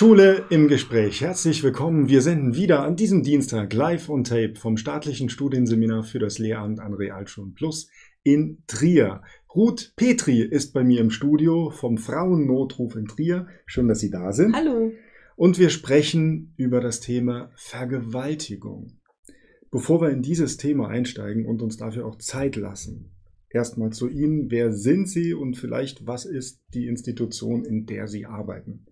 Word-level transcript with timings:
Schule 0.00 0.46
im 0.48 0.68
Gespräch. 0.68 1.20
Herzlich 1.20 1.62
willkommen. 1.62 2.08
Wir 2.08 2.22
senden 2.22 2.56
wieder 2.56 2.84
an 2.84 2.96
diesem 2.96 3.22
Dienstag 3.22 3.74
live 3.74 4.08
on 4.08 4.24
tape 4.24 4.54
vom 4.56 4.78
staatlichen 4.78 5.28
Studienseminar 5.28 6.04
für 6.04 6.18
das 6.18 6.38
Lehramt 6.38 6.80
an 6.80 6.94
Realschulen 6.94 7.52
Plus 7.52 7.90
in 8.22 8.62
Trier. 8.66 9.20
Ruth 9.54 9.92
Petri 9.96 10.40
ist 10.40 10.72
bei 10.72 10.84
mir 10.84 11.02
im 11.02 11.10
Studio 11.10 11.68
vom 11.68 11.98
Frauennotruf 11.98 12.96
in 12.96 13.08
Trier. 13.08 13.48
Schön, 13.66 13.88
dass 13.88 14.00
Sie 14.00 14.08
da 14.08 14.32
sind. 14.32 14.56
Hallo. 14.56 14.90
Und 15.36 15.58
wir 15.58 15.68
sprechen 15.68 16.54
über 16.56 16.80
das 16.80 17.00
Thema 17.00 17.50
Vergewaltigung. 17.56 18.92
Bevor 19.70 20.00
wir 20.00 20.08
in 20.08 20.22
dieses 20.22 20.56
Thema 20.56 20.88
einsteigen 20.88 21.44
und 21.44 21.60
uns 21.60 21.76
dafür 21.76 22.06
auch 22.06 22.16
Zeit 22.16 22.56
lassen, 22.56 23.12
erstmal 23.50 23.90
zu 23.90 24.08
Ihnen. 24.08 24.50
Wer 24.50 24.72
sind 24.72 25.10
Sie 25.10 25.34
und 25.34 25.58
vielleicht 25.58 26.06
was 26.06 26.24
ist 26.24 26.62
die 26.72 26.86
Institution, 26.86 27.66
in 27.66 27.84
der 27.84 28.08
Sie 28.08 28.24
arbeiten? 28.24 28.86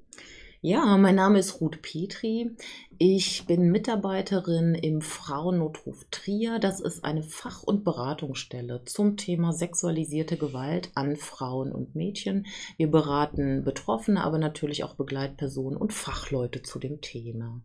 Ja, 0.60 0.96
mein 0.96 1.14
Name 1.14 1.38
ist 1.38 1.60
Ruth 1.60 1.82
Petri. 1.82 2.50
Ich 2.98 3.46
bin 3.46 3.70
Mitarbeiterin 3.70 4.74
im 4.74 5.02
Frauennotruf 5.02 6.04
Trier. 6.10 6.58
Das 6.58 6.80
ist 6.80 7.04
eine 7.04 7.22
Fach- 7.22 7.62
und 7.62 7.84
Beratungsstelle 7.84 8.82
zum 8.84 9.16
Thema 9.16 9.52
sexualisierte 9.52 10.36
Gewalt 10.36 10.90
an 10.96 11.14
Frauen 11.14 11.70
und 11.70 11.94
Mädchen. 11.94 12.46
Wir 12.76 12.90
beraten 12.90 13.62
Betroffene, 13.62 14.24
aber 14.24 14.38
natürlich 14.38 14.82
auch 14.82 14.96
Begleitpersonen 14.96 15.78
und 15.78 15.92
Fachleute 15.92 16.60
zu 16.62 16.80
dem 16.80 17.00
Thema. 17.00 17.62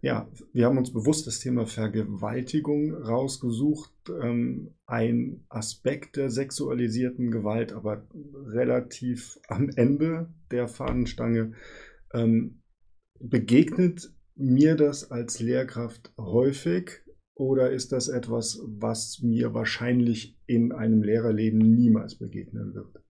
Ja, 0.00 0.26
wir 0.54 0.66
haben 0.66 0.78
uns 0.78 0.92
bewusst 0.92 1.26
das 1.26 1.40
Thema 1.40 1.66
Vergewaltigung 1.66 2.94
rausgesucht. 2.94 3.92
Ähm, 4.22 4.70
ein 4.86 5.44
Aspekt 5.50 6.16
der 6.16 6.30
sexualisierten 6.30 7.30
Gewalt, 7.30 7.74
aber 7.74 8.06
relativ 8.46 9.38
am 9.48 9.68
Ende 9.68 10.32
der 10.50 10.68
Fahnenstange. 10.68 11.52
Ähm, 12.14 12.62
begegnet 13.18 14.10
mir 14.34 14.76
das 14.76 15.10
als 15.10 15.40
Lehrkraft 15.40 16.12
häufig 16.18 17.02
oder 17.34 17.70
ist 17.70 17.92
das 17.92 18.08
etwas, 18.08 18.60
was 18.64 19.20
mir 19.22 19.54
wahrscheinlich 19.54 20.38
in 20.46 20.72
einem 20.72 21.02
Lehrerleben 21.02 21.58
niemals 21.58 22.18
begegnen 22.18 22.74
wird? 22.74 23.02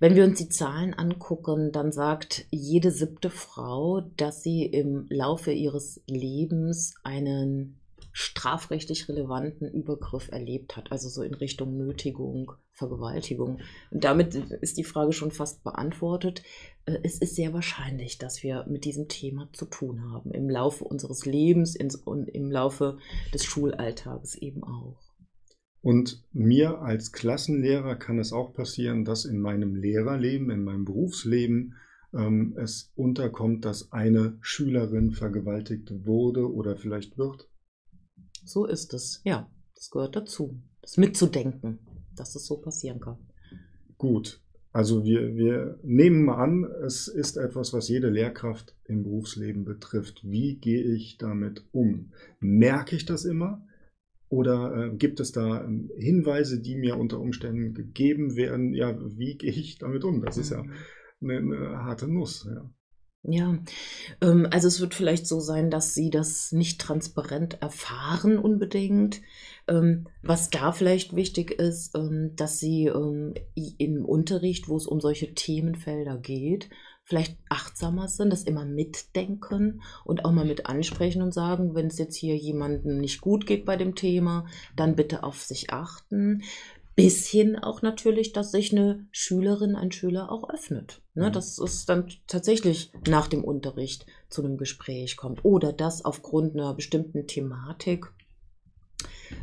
Wenn 0.00 0.16
wir 0.16 0.24
uns 0.24 0.38
die 0.38 0.48
Zahlen 0.48 0.94
angucken, 0.94 1.70
dann 1.70 1.92
sagt 1.92 2.46
jede 2.50 2.90
siebte 2.90 3.30
Frau, 3.30 4.00
dass 4.16 4.42
sie 4.42 4.64
im 4.64 5.06
Laufe 5.10 5.52
ihres 5.52 6.02
Lebens 6.08 6.94
einen 7.04 7.81
strafrechtlich 8.12 9.08
relevanten 9.08 9.70
Übergriff 9.70 10.28
erlebt 10.30 10.76
hat, 10.76 10.92
also 10.92 11.08
so 11.08 11.22
in 11.22 11.34
Richtung 11.34 11.76
Nötigung, 11.76 12.52
Vergewaltigung. 12.72 13.60
Und 13.90 14.04
damit 14.04 14.34
ist 14.34 14.78
die 14.78 14.84
Frage 14.84 15.12
schon 15.12 15.30
fast 15.30 15.64
beantwortet. 15.64 16.42
Äh, 16.86 16.98
es 17.02 17.18
ist 17.18 17.36
sehr 17.36 17.52
wahrscheinlich, 17.52 18.18
dass 18.18 18.42
wir 18.42 18.66
mit 18.68 18.84
diesem 18.84 19.08
Thema 19.08 19.48
zu 19.52 19.66
tun 19.66 20.10
haben, 20.12 20.32
im 20.32 20.48
Laufe 20.50 20.84
unseres 20.84 21.26
Lebens 21.26 21.76
und 22.04 22.28
im 22.28 22.50
Laufe 22.50 22.98
des 23.32 23.44
Schulalltags 23.44 24.34
eben 24.34 24.62
auch. 24.62 25.00
Und 25.80 26.22
mir 26.32 26.80
als 26.80 27.10
Klassenlehrer 27.10 27.96
kann 27.96 28.18
es 28.18 28.32
auch 28.32 28.54
passieren, 28.54 29.04
dass 29.04 29.24
in 29.24 29.40
meinem 29.40 29.74
Lehrerleben, 29.74 30.50
in 30.50 30.62
meinem 30.62 30.84
Berufsleben 30.84 31.74
ähm, 32.14 32.56
es 32.56 32.92
unterkommt, 32.94 33.64
dass 33.64 33.90
eine 33.90 34.38
Schülerin 34.40 35.10
vergewaltigt 35.10 36.06
wurde 36.06 36.52
oder 36.52 36.76
vielleicht 36.76 37.18
wird. 37.18 37.48
So 38.44 38.66
ist 38.66 38.94
es, 38.94 39.20
ja. 39.24 39.50
Das 39.74 39.90
gehört 39.90 40.14
dazu. 40.14 40.62
Das 40.80 40.96
mitzudenken, 40.96 41.80
dass 42.14 42.36
es 42.36 42.46
so 42.46 42.58
passieren 42.58 43.00
kann. 43.00 43.18
Gut. 43.98 44.40
Also 44.72 45.04
wir, 45.04 45.34
wir 45.34 45.78
nehmen 45.82 46.24
mal 46.24 46.36
an, 46.36 46.64
es 46.84 47.08
ist 47.08 47.36
etwas, 47.36 47.72
was 47.72 47.88
jede 47.88 48.08
Lehrkraft 48.08 48.74
im 48.84 49.02
Berufsleben 49.02 49.64
betrifft. 49.64 50.22
Wie 50.22 50.56
gehe 50.56 50.82
ich 50.82 51.18
damit 51.18 51.64
um? 51.72 52.12
Merke 52.40 52.96
ich 52.96 53.04
das 53.04 53.24
immer? 53.24 53.66
Oder 54.28 54.86
äh, 54.86 54.96
gibt 54.96 55.20
es 55.20 55.32
da 55.32 55.62
äh, 55.62 55.88
Hinweise, 55.98 56.62
die 56.62 56.76
mir 56.76 56.96
unter 56.96 57.20
Umständen 57.20 57.74
gegeben 57.74 58.34
werden? 58.34 58.72
Ja, 58.72 58.96
wie 59.18 59.36
gehe 59.36 59.50
ich 59.50 59.78
damit 59.78 60.04
um? 60.04 60.22
Das 60.24 60.38
ist 60.38 60.50
ja 60.50 60.62
mhm. 60.62 60.72
eine, 61.20 61.36
eine 61.38 61.84
harte 61.84 62.08
Nuss. 62.08 62.48
Ja. 62.48 62.70
Ja, 63.24 63.56
ähm, 64.20 64.48
also 64.50 64.66
es 64.66 64.80
wird 64.80 64.94
vielleicht 64.94 65.28
so 65.28 65.38
sein, 65.38 65.70
dass 65.70 65.94
sie 65.94 66.10
das 66.10 66.50
nicht 66.50 66.80
transparent 66.80 67.62
erfahren 67.62 68.36
unbedingt. 68.36 69.20
Ähm, 69.68 70.08
was 70.22 70.50
da 70.50 70.72
vielleicht 70.72 71.14
wichtig 71.14 71.52
ist, 71.52 71.94
ähm, 71.96 72.32
dass 72.34 72.58
sie 72.58 72.90
im 73.78 74.04
Unterricht, 74.04 74.68
wo 74.68 74.76
es 74.76 74.88
um 74.88 75.00
solche 75.00 75.34
Themenfelder 75.34 76.18
geht, 76.18 76.68
vielleicht 77.04 77.36
achtsamer 77.48 78.08
sind, 78.08 78.30
das 78.30 78.42
immer 78.42 78.64
mitdenken 78.64 79.82
und 80.04 80.24
auch 80.24 80.32
mal 80.32 80.44
mit 80.44 80.66
ansprechen 80.66 81.22
und 81.22 81.32
sagen, 81.32 81.74
wenn 81.74 81.86
es 81.86 81.98
jetzt 81.98 82.16
hier 82.16 82.36
jemandem 82.36 82.98
nicht 82.98 83.20
gut 83.20 83.46
geht 83.46 83.64
bei 83.64 83.76
dem 83.76 83.94
Thema, 83.94 84.46
dann 84.74 84.96
bitte 84.96 85.22
auf 85.22 85.42
sich 85.42 85.72
achten 85.72 86.42
bis 86.94 87.26
hin 87.26 87.56
auch 87.56 87.82
natürlich, 87.82 88.32
dass 88.32 88.52
sich 88.52 88.72
eine 88.72 89.06
Schülerin, 89.10 89.76
ein 89.76 89.92
Schüler 89.92 90.30
auch 90.30 90.50
öffnet. 90.50 91.02
Ne, 91.14 91.28
mhm. 91.28 91.32
dass 91.32 91.58
es 91.58 91.84
dann 91.84 92.08
tatsächlich 92.26 92.90
nach 93.06 93.28
dem 93.28 93.44
Unterricht 93.44 94.06
zu 94.30 94.42
einem 94.42 94.56
Gespräch 94.56 95.16
kommt. 95.16 95.44
Oder 95.44 95.72
dass 95.72 96.04
aufgrund 96.04 96.54
einer 96.54 96.74
bestimmten 96.74 97.26
Thematik 97.26 98.06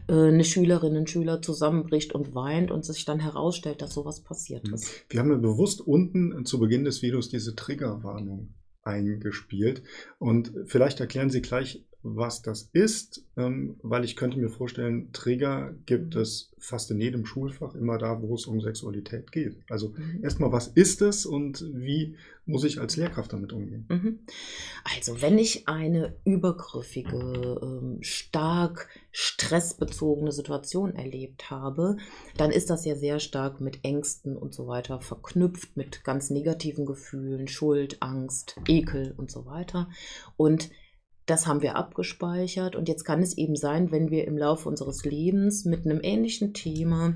äh, 0.08 0.14
eine 0.14 0.44
Schülerin, 0.44 0.96
ein 0.96 1.08
Schüler 1.08 1.42
zusammenbricht 1.42 2.14
und 2.14 2.34
weint 2.34 2.72
und 2.72 2.86
sich 2.86 3.06
dann 3.06 3.20
herausstellt, 3.20 3.82
dass 3.82 3.94
sowas 3.94 4.22
passiert 4.22 4.68
mhm. 4.68 4.74
ist. 4.76 5.06
Wir 5.10 5.20
haben 5.20 5.32
ja 5.32 5.38
bewusst 5.38 5.82
unten 5.82 6.46
zu 6.46 6.60
Beginn 6.60 6.86
des 6.86 7.02
Videos 7.02 7.30
diese 7.30 7.56
Triggerwarnung 7.56 8.56
eingespielt. 8.82 9.84
Und 10.18 10.52
vielleicht 10.66 11.00
erklären 11.00 11.30
Sie 11.30 11.42
gleich, 11.42 11.86
was 12.02 12.42
das 12.42 12.70
ist, 12.72 13.26
ähm, 13.36 13.76
weil 13.82 14.06
ich 14.06 14.16
könnte 14.16 14.40
mir 14.40 14.50
vorstellen, 14.50 15.12
Trigger 15.12 15.74
gibt 15.86 16.16
es 16.16 16.52
fast 16.58 16.92
in 16.92 17.02
jedem 17.02 17.26
Schulfach, 17.26 17.76
immer 17.76 17.98
da, 17.98 18.22
wo 18.22 18.36
es 18.36 18.46
um 18.46 18.62
Sexualität 18.62 19.32
geht. 19.32 19.58
Also 19.70 19.90
mhm. 19.90 20.24
erstmal, 20.24 20.52
was 20.52 20.68
ist 20.68 21.02
es 21.02 21.26
und 21.26 21.66
wie 21.74 22.16
muss 22.46 22.64
ich 22.64 22.80
als 22.80 22.96
Lehrkraft 22.96 23.34
damit 23.34 23.52
umgehen? 23.52 23.86
Mhm. 23.90 24.20
Also 24.96 25.22
wenn 25.22 25.38
ich 25.38 25.68
eine 25.68 26.16
übergriffige, 26.24 27.60
ähm, 27.62 27.98
stark 28.02 28.88
stressbezogene 29.12 30.32
Situation 30.32 30.96
erlebt 30.96 31.50
habe, 31.50 31.98
dann 32.38 32.52
ist 32.52 32.70
das 32.70 32.86
ja 32.86 32.96
sehr 32.96 33.20
stark 33.20 33.60
mit 33.60 33.80
Ängsten 33.84 34.38
und 34.38 34.54
so 34.54 34.68
weiter 34.68 35.02
verknüpft, 35.02 35.76
mit 35.76 36.04
ganz 36.04 36.30
negativen 36.30 36.86
Gefühlen, 36.86 37.48
Schuld, 37.48 37.98
Angst, 38.02 38.56
Ekel 38.68 39.14
und 39.18 39.32
so 39.32 39.46
weiter. 39.46 39.90
Und 40.38 40.70
das 41.30 41.48
haben 41.48 41.62
wir 41.62 41.76
abgespeichert 41.76 42.76
und 42.76 42.88
jetzt 42.88 43.04
kann 43.04 43.22
es 43.22 43.38
eben 43.38 43.56
sein, 43.56 43.92
wenn 43.92 44.10
wir 44.10 44.26
im 44.26 44.38
Laufe 44.38 44.68
unseres 44.68 45.06
Lebens 45.06 45.66
mit 45.66 45.86
einem 45.86 46.00
ähnlichen 46.02 46.54
Thema 46.54 47.16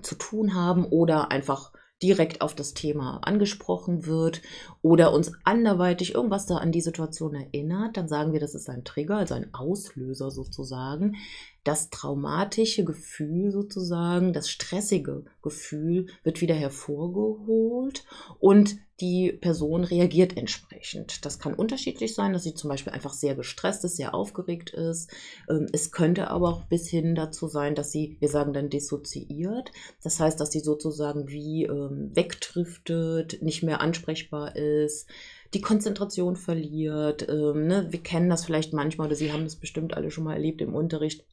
zu 0.00 0.14
tun 0.14 0.54
haben 0.54 0.84
oder 0.84 1.30
einfach 1.30 1.72
direkt 2.02 2.40
auf 2.40 2.54
das 2.54 2.74
Thema 2.74 3.18
angesprochen 3.18 4.06
wird 4.06 4.42
oder 4.82 5.12
uns 5.12 5.32
anderweitig 5.44 6.14
irgendwas 6.14 6.46
da 6.46 6.56
an 6.56 6.72
die 6.72 6.80
Situation 6.80 7.34
erinnert, 7.34 7.96
dann 7.96 8.08
sagen 8.08 8.32
wir, 8.32 8.40
das 8.40 8.54
ist 8.54 8.68
ein 8.68 8.84
Trigger, 8.84 9.18
also 9.18 9.34
ein 9.34 9.54
Auslöser 9.54 10.30
sozusagen. 10.30 11.16
Das 11.64 11.90
traumatische 11.90 12.84
Gefühl 12.84 13.52
sozusagen, 13.52 14.32
das 14.32 14.50
stressige 14.50 15.24
Gefühl 15.42 16.06
wird 16.24 16.40
wieder 16.40 16.56
hervorgeholt 16.56 18.04
und 18.40 18.76
die 19.00 19.32
Person 19.32 19.82
reagiert 19.82 20.36
entsprechend. 20.36 21.24
Das 21.24 21.38
kann 21.38 21.54
unterschiedlich 21.54 22.14
sein, 22.14 22.32
dass 22.32 22.44
sie 22.44 22.54
zum 22.54 22.70
Beispiel 22.70 22.92
einfach 22.92 23.12
sehr 23.12 23.34
gestresst 23.34 23.84
ist, 23.84 23.96
sehr 23.96 24.14
aufgeregt 24.14 24.70
ist. 24.70 25.10
Ähm, 25.48 25.66
es 25.72 25.90
könnte 25.90 26.28
aber 26.30 26.48
auch 26.48 26.64
bis 26.64 26.88
hin 26.88 27.14
dazu 27.14 27.48
sein, 27.48 27.74
dass 27.74 27.90
sie, 27.90 28.16
wir 28.20 28.28
sagen 28.28 28.52
dann 28.52 28.70
dissoziiert. 28.70 29.72
Das 30.02 30.20
heißt, 30.20 30.38
dass 30.38 30.52
sie 30.52 30.60
sozusagen 30.60 31.28
wie 31.28 31.64
ähm, 31.64 32.10
wegdriftet, 32.14 33.42
nicht 33.42 33.62
mehr 33.62 33.80
ansprechbar 33.80 34.56
ist 34.56 35.08
die 35.54 35.60
Konzentration 35.60 36.36
verliert. 36.36 37.28
Ähm, 37.28 37.66
ne? 37.66 37.86
Wir 37.90 38.02
kennen 38.02 38.30
das 38.30 38.44
vielleicht 38.44 38.72
manchmal 38.72 39.08
oder 39.08 39.16
Sie 39.16 39.32
haben 39.32 39.44
das 39.44 39.56
bestimmt 39.56 39.94
alle 39.94 40.10
schon 40.10 40.24
mal 40.24 40.32
erlebt 40.32 40.62
im 40.62 40.74
Unterricht, 40.74 41.24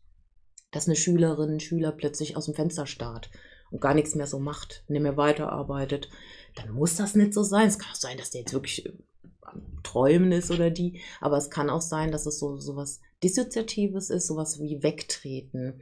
dass 0.71 0.87
eine 0.87 0.95
Schülerin, 0.95 1.59
Schüler 1.59 1.91
plötzlich 1.91 2.37
aus 2.37 2.45
dem 2.45 2.55
Fenster 2.55 2.85
starrt 2.85 3.29
und 3.71 3.81
gar 3.81 3.93
nichts 3.93 4.15
mehr 4.15 4.27
so 4.27 4.39
macht, 4.39 4.83
nicht 4.87 5.01
mehr 5.01 5.17
weiterarbeitet 5.17 6.09
dann 6.55 6.71
muss 6.71 6.95
das 6.95 7.15
nicht 7.15 7.33
so 7.33 7.43
sein. 7.43 7.67
Es 7.67 7.79
kann 7.79 7.91
auch 7.91 7.95
sein, 7.95 8.17
dass 8.17 8.31
der 8.31 8.41
jetzt 8.41 8.53
wirklich 8.53 8.85
äh, 8.85 8.93
am 9.41 9.61
Träumen 9.83 10.31
ist 10.31 10.51
oder 10.51 10.69
die, 10.69 11.01
aber 11.21 11.37
es 11.37 11.49
kann 11.49 11.69
auch 11.69 11.81
sein, 11.81 12.11
dass 12.11 12.25
es 12.25 12.39
so, 12.39 12.57
so 12.57 12.75
was 12.75 13.01
Dissoziatives 13.23 14.09
ist, 14.09 14.27
sowas 14.27 14.59
wie 14.59 14.83
Wegtreten. 14.83 15.81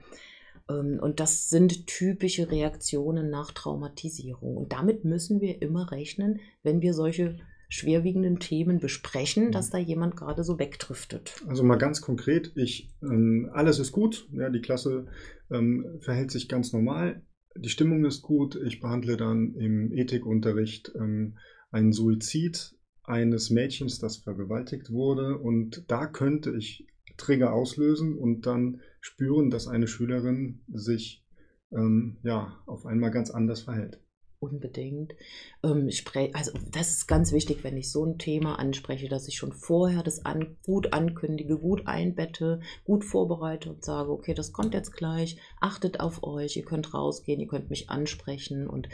Ähm, 0.69 1.00
und 1.01 1.19
das 1.19 1.50
sind 1.50 1.88
typische 1.88 2.50
Reaktionen 2.50 3.30
nach 3.30 3.51
Traumatisierung. 3.51 4.57
Und 4.57 4.74
damit 4.74 5.04
müssen 5.04 5.42
wir 5.42 5.62
immer 5.62 5.92
rechnen, 5.92 6.39
wenn 6.63 6.81
wir 6.81 6.94
solche 6.94 7.38
schwerwiegenden 7.69 8.39
Themen 8.39 8.79
besprechen, 8.79 9.51
dass 9.51 9.67
mhm. 9.67 9.71
da 9.71 9.77
jemand 9.79 10.15
gerade 10.15 10.43
so 10.43 10.57
wegdriftet. 10.57 11.35
Also 11.47 11.63
mal 11.63 11.77
ganz 11.77 12.01
konkret, 12.01 12.53
ich, 12.55 12.89
ähm, 13.01 13.49
alles 13.53 13.79
ist 13.79 13.91
gut, 13.91 14.27
ja, 14.31 14.49
die 14.49 14.61
Klasse 14.61 15.07
ähm, 15.51 15.99
verhält 15.99 16.31
sich 16.31 16.47
ganz 16.47 16.71
normal 16.71 17.21
die 17.59 17.69
Stimmung 17.69 18.05
ist 18.05 18.21
gut. 18.21 18.55
Ich 18.55 18.79
behandle 18.79 19.17
dann 19.17 19.55
im 19.55 19.91
Ethikunterricht 19.91 20.91
ähm, 20.95 21.37
einen 21.71 21.91
Suizid 21.91 22.75
eines 23.03 23.49
Mädchens, 23.49 23.99
das 23.99 24.17
vergewaltigt 24.17 24.91
wurde. 24.91 25.37
Und 25.37 25.85
da 25.87 26.07
könnte 26.07 26.55
ich 26.55 26.87
Trigger 27.17 27.53
auslösen 27.53 28.17
und 28.17 28.45
dann 28.45 28.81
spüren, 29.01 29.49
dass 29.49 29.67
eine 29.67 29.87
Schülerin 29.87 30.61
sich 30.71 31.25
ähm, 31.71 32.17
ja, 32.23 32.61
auf 32.65 32.85
einmal 32.85 33.11
ganz 33.11 33.31
anders 33.31 33.61
verhält. 33.61 33.99
Unbedingt. 34.39 35.16
Ähm, 35.63 35.89
also 36.34 36.51
das 36.72 36.92
ist 36.92 37.07
ganz 37.07 37.31
wichtig, 37.31 37.63
wenn 37.63 37.75
ich 37.75 37.92
so 37.92 38.06
ein 38.06 38.19
Thema 38.19 38.60
anspreche, 38.60 39.10
dass 39.10 39.28
ich 39.28 39.36
schon 39.36 39.51
vorher 39.51 40.04
das 40.04 40.25
an, 40.25 40.57
gut 40.63 40.94
ankündige, 40.94 41.57
gut 41.57 41.88
einbette, 41.88 42.62
gut 42.86 43.04
vorbereite 43.04 43.69
und 43.69 43.84
sage, 43.84 44.12
okay, 44.12 44.36
das 44.36 44.54
kommt 44.54 44.75
jetzt 44.75 44.92
gleich, 44.92 45.38
achtet 45.60 46.00
auf 46.00 46.24
euch, 46.24 46.56
ihr 46.56 46.66
könnt 46.66 46.94
rausgehen, 46.94 47.39
ihr 47.39 47.48
könnt 47.48 47.72
mich 47.72 47.89
ansprechen 47.89 48.68
und 48.68 48.89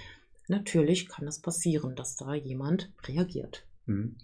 natürlich 0.47 1.09
kann 1.09 1.25
das 1.25 1.39
passieren, 1.41 1.95
dass 1.95 2.15
da 2.15 2.33
jemand 2.33 2.93
reagiert. 3.05 3.65
Mhm. 3.85 4.15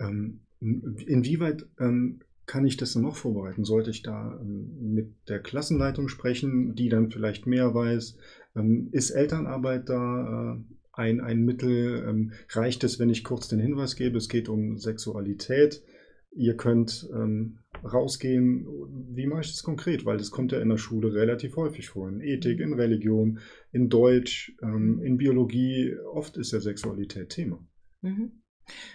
Ähm, 0.00 0.40
inwieweit 0.60 1.66
ähm, 1.78 2.20
kann 2.46 2.66
ich 2.66 2.76
das 2.76 2.94
noch 2.94 3.16
vorbereiten? 3.16 3.64
Sollte 3.64 3.90
ich 3.90 4.02
da 4.02 4.38
ähm, 4.40 4.94
mit 4.94 5.14
der 5.28 5.40
Klassenleitung 5.40 6.08
sprechen, 6.08 6.74
die 6.74 6.88
dann 6.88 7.10
vielleicht 7.10 7.46
mehr 7.46 7.74
weiß? 7.74 8.16
Ähm, 8.56 8.88
ist 8.92 9.10
Elternarbeit 9.10 9.88
da 9.88 10.56
äh, 10.56 10.74
ein, 10.92 11.20
ein 11.20 11.44
Mittel? 11.44 12.04
Ähm, 12.08 12.32
reicht 12.50 12.84
es, 12.84 12.98
wenn 12.98 13.10
ich 13.10 13.24
kurz 13.24 13.48
den 13.48 13.60
Hinweis 13.60 13.96
gebe, 13.96 14.18
es 14.18 14.28
geht 14.28 14.48
um 14.48 14.78
Sexualität? 14.78 15.82
Ihr 16.36 16.56
könnt 16.56 17.08
ähm, 17.14 17.60
rausgehen. 17.84 18.66
Wie 19.12 19.26
mache 19.26 19.42
ich 19.42 19.52
das 19.52 19.62
konkret? 19.62 20.04
Weil 20.04 20.16
das 20.16 20.32
kommt 20.32 20.50
ja 20.50 20.60
in 20.60 20.68
der 20.68 20.78
Schule 20.78 21.14
relativ 21.14 21.56
häufig 21.56 21.88
vor. 21.88 22.08
In 22.08 22.20
Ethik, 22.20 22.58
in 22.58 22.72
Religion, 22.72 23.38
in 23.70 23.88
Deutsch, 23.88 24.56
ähm, 24.62 25.00
in 25.00 25.16
Biologie. 25.16 25.94
Oft 26.12 26.36
ist 26.36 26.52
ja 26.52 26.60
Sexualität 26.60 27.28
Thema. 27.28 27.64
Mhm. 28.02 28.43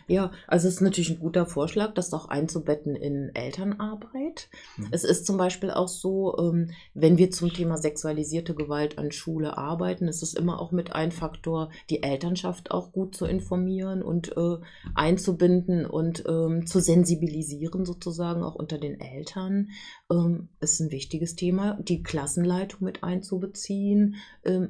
Ja, 0.07 0.31
also 0.47 0.67
es 0.67 0.75
ist 0.75 0.81
natürlich 0.81 1.11
ein 1.11 1.19
guter 1.19 1.45
Vorschlag, 1.45 1.93
das 1.93 2.13
auch 2.13 2.29
einzubetten 2.29 2.95
in 2.95 3.33
Elternarbeit. 3.35 4.49
Mhm. 4.77 4.87
Es 4.91 5.03
ist 5.03 5.25
zum 5.25 5.37
Beispiel 5.37 5.71
auch 5.71 5.87
so, 5.87 6.35
ähm, 6.39 6.71
wenn 6.93 7.17
wir 7.17 7.31
zum 7.31 7.53
Thema 7.53 7.77
sexualisierte 7.77 8.55
Gewalt 8.55 8.97
an 8.97 9.11
Schule 9.11 9.57
arbeiten, 9.57 10.07
ist 10.07 10.23
es 10.23 10.33
immer 10.33 10.59
auch 10.59 10.71
mit 10.71 10.93
ein 10.93 11.11
Faktor, 11.11 11.69
die 11.89 12.03
Elternschaft 12.03 12.71
auch 12.71 12.91
gut 12.91 13.15
zu 13.15 13.25
informieren 13.25 14.01
und 14.01 14.35
äh, 14.35 14.57
einzubinden 14.95 15.85
und 15.85 16.23
ähm, 16.27 16.65
zu 16.65 16.79
sensibilisieren 16.79 17.85
sozusagen 17.85 18.43
auch 18.43 18.55
unter 18.55 18.77
den 18.77 18.99
Eltern. 18.99 19.69
Ähm, 20.11 20.49
ist 20.59 20.79
ein 20.79 20.91
wichtiges 20.91 21.35
Thema. 21.35 21.79
Die 21.81 22.01
Klassenleitung 22.03 22.83
mit 22.83 23.03
einzubeziehen, 23.03 24.15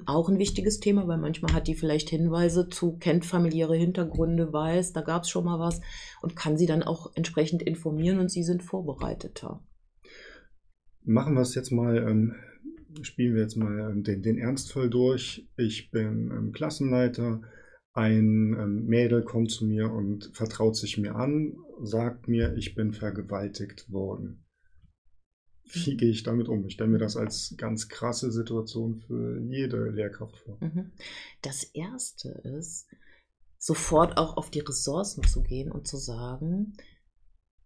auch 0.06 0.30
ein 0.30 0.40
wichtiges 0.40 0.80
Thema, 0.80 1.08
weil 1.08 1.18
manchmal 1.18 1.54
hat 1.54 1.68
die 1.68 1.76
vielleicht 1.76 2.10
Hinweise 2.10 2.68
zu, 2.68 2.98
kennt 2.98 3.26
familiäre 3.26 3.76
Hintergründe, 3.76 4.52
weiß, 4.52 4.80
weiß, 4.80 4.94
da 4.94 5.02
gab 5.02 5.24
es 5.24 5.30
schon 5.30 5.46
mal 5.46 5.60
was 5.60 5.82
und 6.22 6.36
kann 6.36 6.58
sie 6.58 6.66
dann 6.66 6.84
auch 6.84 7.12
entsprechend 7.16 7.62
informieren 7.62 8.20
und 8.20 8.30
sie 8.32 8.44
sind 8.44 8.64
vorbereiteter. 8.64 9.64
Machen 11.04 11.34
wir 11.36 11.42
es 11.42 11.56
jetzt 11.56 11.72
mal, 11.72 11.98
ähm, 11.98 12.36
spielen 13.02 13.36
wir 13.36 13.42
jetzt 13.42 13.56
mal 13.56 13.92
ähm, 13.92 14.04
den, 14.04 14.22
den, 14.22 14.38
Ernstfall 14.38 14.90
durch. 14.90 15.48
Ich 15.58 15.92
bin 15.92 16.32
ähm, 16.32 16.52
Klassenleiter, 16.52 17.42
ein 17.94 18.56
ähm, 18.60 18.86
Mädel 18.86 19.24
kommt 19.24 19.52
zu 19.52 19.66
mir 19.66 19.92
und 19.92 20.32
vertraut 20.34 20.76
sich 20.76 20.98
mir 20.98 21.16
an, 21.16 21.56
sagt 21.82 22.28
mir, 22.28 22.56
ich 22.56 22.76
bin 22.76 22.94
vergewaltigt 22.94 23.92
worden. 23.92 24.46
Wie 25.72 25.98
gehe 25.98 26.10
ich 26.10 26.24
damit 26.24 26.50
um? 26.50 26.66
Ich 26.66 26.74
stelle 26.74 26.90
mir 26.90 26.98
das 26.98 27.16
als 27.16 27.54
ganz 27.58 27.90
krasse 27.90 28.32
Situation 28.32 28.96
für 28.96 29.40
jede 29.40 29.90
Lehrkraft 29.90 30.38
vor. 30.38 30.58
Mhm. 30.62 30.92
Das 31.42 31.64
Erste 31.64 32.30
ist, 32.30 32.88
sofort 33.58 34.18
auch 34.18 34.38
auf 34.38 34.50
die 34.50 34.62
Ressourcen 34.62 35.24
zu 35.24 35.44
gehen 35.44 35.72
und 35.72 35.88
zu 35.88 35.98
sagen, 35.98 36.74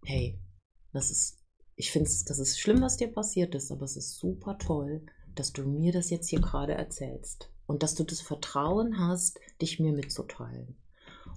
hey, 0.03 0.39
das 0.91 1.11
ist, 1.11 1.39
ich 1.75 1.91
finde 1.91 2.09
es, 2.09 2.25
das 2.25 2.39
ist 2.39 2.59
schlimm, 2.59 2.81
was 2.81 2.97
dir 2.97 3.07
passiert 3.07 3.55
ist, 3.55 3.71
aber 3.71 3.83
es 3.83 3.95
ist 3.95 4.17
super 4.17 4.57
toll, 4.57 5.06
dass 5.35 5.53
du 5.53 5.63
mir 5.63 5.94
das 5.94 6.09
jetzt 6.09 6.29
hier 6.29 6.41
gerade 6.41 6.73
erzählst 6.73 7.51
und 7.65 7.83
dass 7.83 7.95
du 7.95 8.03
das 8.03 8.21
Vertrauen 8.21 8.99
hast, 8.99 9.39
dich 9.61 9.79
mir 9.79 9.94
mitzuteilen. 9.94 10.77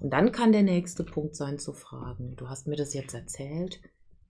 Und 0.01 0.11
dann 0.11 0.33
kann 0.33 0.53
der 0.53 0.63
nächste 0.63 1.05
Punkt 1.05 1.37
sein 1.37 1.59
zu 1.59 1.73
fragen, 1.73 2.37
du 2.37 2.49
hast 2.49 2.67
mir 2.67 2.77
das 2.77 2.93
jetzt 2.93 3.15
erzählt, 3.15 3.81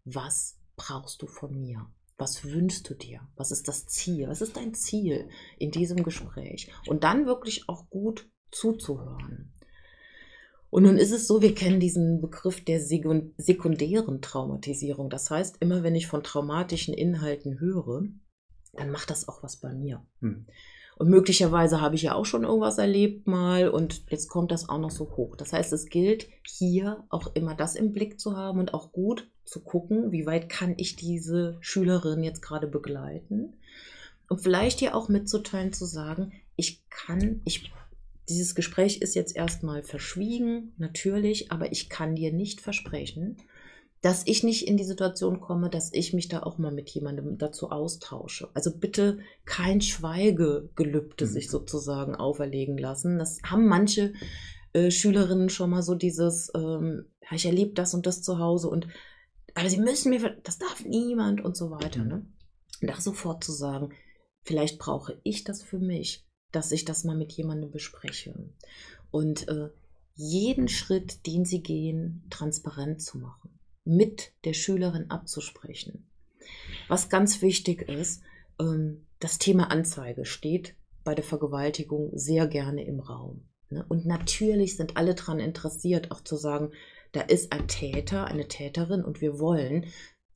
was 0.05 0.59
brauchst 0.77 1.23
du 1.23 1.27
von 1.27 1.59
mir? 1.59 1.91
Was 2.19 2.45
wünschst 2.45 2.89
du 2.89 2.95
dir? 2.95 3.21
Was 3.37 3.51
ist 3.51 3.69
das 3.69 3.87
Ziel? 3.87 4.29
Was 4.29 4.41
ist 4.41 4.57
dein 4.57 4.75
Ziel 4.75 5.29
in 5.59 5.71
diesem 5.71 6.03
Gespräch? 6.03 6.73
Und 6.87 7.05
dann 7.05 7.27
wirklich 7.27 7.69
auch 7.69 7.91
gut 7.91 8.29
zuzuhören. 8.51 9.53
Und 10.71 10.83
nun 10.83 10.99
ist 10.99 11.13
es 11.13 11.27
so, 11.27 11.43
wir 11.43 11.55
kennen 11.55 11.81
diesen 11.81 12.21
Begriff 12.21 12.65
der 12.65 12.81
sekundären 12.81 14.21
Traumatisierung. 14.21 15.11
Das 15.11 15.31
heißt, 15.31 15.57
immer 15.61 15.83
wenn 15.83 15.95
ich 15.95 16.07
von 16.07 16.23
traumatischen 16.23 16.95
Inhalten 16.95 17.61
höre, 17.61 18.03
dann 18.73 18.91
macht 18.91 19.11
das 19.11 19.29
auch 19.29 19.43
was 19.43 19.57
bei 19.57 19.73
mir. 19.73 20.05
Hm. 20.21 20.47
Und 20.99 21.11
möglicherweise 21.11 21.83
habe 21.83 21.95
ich 21.95 22.03
ja 22.03 22.15
auch 22.15 22.25
schon 22.25 22.45
irgendwas 22.45 22.79
erlebt 22.79 23.27
mal 23.27 23.69
und 23.69 24.03
jetzt 24.09 24.29
kommt 24.29 24.51
das 24.51 24.69
auch 24.69 24.79
noch 24.79 24.91
so 24.91 25.11
hoch. 25.17 25.37
Das 25.37 25.53
heißt, 25.53 25.73
es 25.75 25.87
gilt 25.91 26.27
hier 26.47 27.05
auch 27.11 27.35
immer 27.35 27.55
das 27.55 27.77
im 27.77 27.93
Blick 27.93 28.19
zu 28.19 28.35
haben 28.35 28.61
und 28.61 28.73
auch 28.73 28.93
gut 28.93 29.29
zu 29.45 29.61
gucken, 29.61 30.11
wie 30.11 30.25
weit 30.25 30.49
kann 30.49 30.75
ich 30.79 30.97
diese 30.97 31.59
Schülerin 31.61 32.23
jetzt 32.23 32.41
gerade 32.41 32.67
begleiten. 32.67 33.53
Und 34.29 34.39
vielleicht 34.39 34.81
ihr 34.81 34.97
auch 34.97 35.09
mitzuteilen, 35.09 35.75
zu 35.75 35.85
sagen, 35.85 36.33
ich 36.57 36.83
kann, 36.89 37.43
ich 37.45 37.71
dieses 38.29 38.55
Gespräch 38.55 39.03
ist 39.03 39.15
jetzt 39.15 39.37
erstmal 39.37 39.83
verschwiegen, 39.83 40.73
natürlich, 40.79 41.53
aber 41.53 41.71
ich 41.73 41.89
kann 41.89 42.17
dir 42.17 42.33
nicht 42.33 42.61
versprechen, 42.61 43.37
dass 44.03 44.23
ich 44.27 44.43
nicht 44.43 44.69
in 44.69 44.77
die 44.77 44.85
Situation 44.85 45.41
komme, 45.41 45.71
dass 45.71 45.93
ich 45.93 46.13
mich 46.13 46.29
da 46.29 46.43
auch 46.43 46.59
mal 46.59 46.73
mit 46.73 46.91
jemandem 46.91 47.39
dazu 47.39 47.71
austausche. 47.71 48.49
Also 48.55 48.71
bitte 48.77 49.19
kein 49.45 49.81
Schweigegelübde 49.81 51.25
mhm. 51.25 51.31
sich 51.31 51.51
sozusagen 51.51 52.15
auferlegen 52.15 52.79
lassen. 52.79 53.19
Das 53.19 53.41
haben 53.45 53.67
manche 53.67 54.13
äh, 54.73 54.91
Schülerinnen 54.91 55.49
schon 55.49 55.71
mal 55.71 55.83
so 55.83 55.95
dieses, 55.95 56.51
ähm, 56.55 57.07
ja, 57.23 57.37
ich 57.37 57.47
erlebe 57.47 57.73
das 57.73 57.95
und 57.95 58.07
das 58.07 58.23
zu 58.23 58.39
Hause 58.39 58.69
und 58.69 58.87
aber 59.55 59.71
sie 59.71 59.81
müssen 59.81 60.11
mir, 60.11 60.37
das 60.45 60.59
darf 60.59 60.85
niemand 60.85 61.43
und 61.43 61.57
so 61.57 61.71
weiter. 61.71 62.03
Mhm. 62.03 62.09
Ne? 62.09 62.27
Da 62.83 63.01
sofort 63.01 63.43
zu 63.43 63.53
sagen, 63.53 63.95
vielleicht 64.43 64.79
brauche 64.79 65.19
ich 65.25 65.45
das 65.45 65.63
für 65.63 65.79
mich 65.79 66.27
dass 66.53 66.73
ich 66.73 66.85
das 66.85 67.05
mal 67.05 67.17
mit 67.17 67.33
jemandem 67.33 67.71
bespreche. 67.71 68.35
Und 69.11 69.49
äh, 69.49 69.69
jeden 70.15 70.69
Schritt, 70.69 71.27
den 71.27 71.45
sie 71.45 71.63
gehen, 71.63 72.27
transparent 72.31 73.03
zu 73.03 73.19
machen, 73.19 73.56
mit 73.87 74.33
der 74.45 74.53
Schülerin 74.53 75.11
abzusprechen. 75.11 76.11
Was 76.89 77.09
ganz 77.09 77.43
wichtig 77.43 77.89
ist, 77.89 78.23
ähm, 78.61 79.07
das 79.19 79.39
Thema 79.39 79.71
Anzeige 79.71 80.25
steht 80.25 80.75
bei 81.05 81.15
der 81.15 81.25
Vergewaltigung 81.25 82.11
sehr 82.15 82.47
gerne 82.47 82.85
im 82.85 83.01
Raum. 83.01 83.49
Ne? 83.71 83.85
Und 83.89 84.07
natürlich 84.07 84.77
sind 84.77 84.97
alle 84.97 85.15
daran 85.15 85.41
interessiert, 85.41 86.11
auch 86.11 86.21
zu 86.21 86.37
sagen, 86.37 86.73
da 87.13 87.23
ist 87.23 87.53
ein 87.53 87.69
Täter, 87.69 88.27
eine 88.27 88.49
Täterin 88.49 89.05
und 89.05 89.21
wir 89.21 89.39
wollen, 89.39 89.87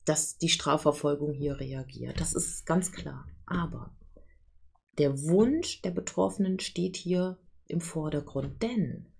dass 0.05 0.37
die 0.37 0.49
Strafverfolgung 0.49 1.33
hier 1.33 1.59
reagiert. 1.59 2.19
Das 2.19 2.33
ist 2.33 2.65
ganz 2.65 2.91
klar. 2.91 3.27
Aber 3.45 3.95
der 4.97 5.21
Wunsch 5.23 5.81
der 5.81 5.91
Betroffenen 5.91 6.59
steht 6.59 6.95
hier 6.95 7.37
im 7.67 7.81
Vordergrund, 7.81 8.63
denn 8.63 9.10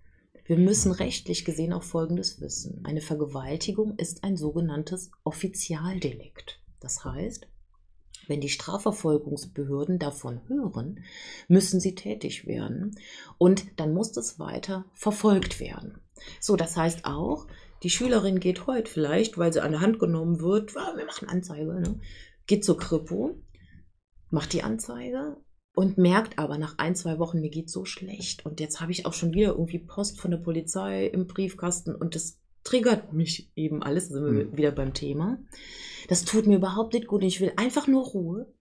wir 0.44 0.58
müssen 0.58 0.92
rechtlich 0.92 1.44
gesehen 1.44 1.72
auch 1.72 1.82
Folgendes 1.82 2.40
wissen. 2.40 2.80
Eine 2.84 3.00
Vergewaltigung 3.00 3.96
ist 3.96 4.24
ein 4.24 4.36
sogenanntes 4.36 5.10
Offizialdelikt. 5.24 6.60
Das 6.80 7.04
heißt, 7.04 7.46
wenn 8.26 8.40
die 8.40 8.48
Strafverfolgungsbehörden 8.48 9.98
davon 9.98 10.40
hören, 10.48 11.04
müssen 11.48 11.80
sie 11.80 11.94
tätig 11.94 12.46
werden 12.46 12.96
und 13.38 13.80
dann 13.80 13.92
muss 13.92 14.16
es 14.16 14.38
weiter 14.38 14.84
verfolgt 14.94 15.60
werden. 15.60 16.00
So, 16.40 16.56
das 16.56 16.76
heißt 16.76 17.04
auch, 17.04 17.46
die 17.82 17.90
Schülerin 17.90 18.38
geht 18.38 18.66
heute 18.66 18.90
vielleicht, 18.90 19.38
weil 19.38 19.52
sie 19.52 19.62
an 19.62 19.72
der 19.72 19.80
Hand 19.80 19.98
genommen 19.98 20.40
wird, 20.40 20.76
ah, 20.76 20.96
wir 20.96 21.04
machen 21.04 21.28
Anzeige, 21.28 21.74
ne? 21.74 22.00
geht 22.46 22.64
zur 22.64 22.78
Kripo, 22.78 23.40
macht 24.30 24.52
die 24.52 24.62
Anzeige 24.62 25.36
und 25.74 25.98
merkt 25.98 26.38
aber 26.38 26.58
nach 26.58 26.78
ein, 26.78 26.94
zwei 26.94 27.18
Wochen, 27.18 27.40
mir 27.40 27.50
geht 27.50 27.70
so 27.70 27.84
schlecht. 27.84 28.44
Und 28.44 28.60
jetzt 28.60 28.80
habe 28.80 28.92
ich 28.92 29.06
auch 29.06 29.14
schon 29.14 29.32
wieder 29.32 29.50
irgendwie 29.50 29.78
Post 29.78 30.20
von 30.20 30.30
der 30.30 30.38
Polizei 30.38 31.06
im 31.06 31.26
Briefkasten 31.26 31.94
und 31.94 32.14
das 32.14 32.38
triggert 32.64 33.12
mich 33.12 33.50
eben 33.56 33.82
alles, 33.82 34.08
sind 34.08 34.24
wir 34.24 34.44
mhm. 34.44 34.56
wieder 34.56 34.70
beim 34.70 34.94
Thema. 34.94 35.38
Das 36.08 36.24
tut 36.24 36.46
mir 36.46 36.56
überhaupt 36.56 36.94
nicht 36.94 37.06
gut. 37.06 37.24
Ich 37.24 37.40
will 37.40 37.52
einfach 37.56 37.86
nur 37.86 38.04
Ruhe. 38.04 38.52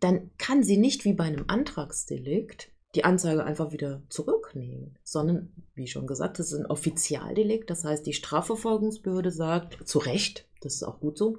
Dann 0.00 0.30
kann 0.38 0.62
sie 0.62 0.76
nicht 0.76 1.04
wie 1.04 1.12
bei 1.12 1.24
einem 1.24 1.44
Antragsdelikt 1.46 2.70
die 2.94 3.04
Anzeige 3.04 3.44
einfach 3.44 3.72
wieder 3.72 4.02
zurücknehmen, 4.08 4.96
sondern, 5.02 5.52
wie 5.74 5.88
schon 5.88 6.06
gesagt, 6.06 6.38
das 6.38 6.52
ist 6.52 6.58
ein 6.60 6.66
Offizialdelikt. 6.66 7.68
Das 7.68 7.84
heißt, 7.84 8.06
die 8.06 8.12
Strafverfolgungsbehörde 8.12 9.32
sagt, 9.32 9.86
zu 9.86 9.98
Recht, 9.98 10.48
das 10.60 10.74
ist 10.74 10.84
auch 10.84 11.00
gut 11.00 11.18
so, 11.18 11.38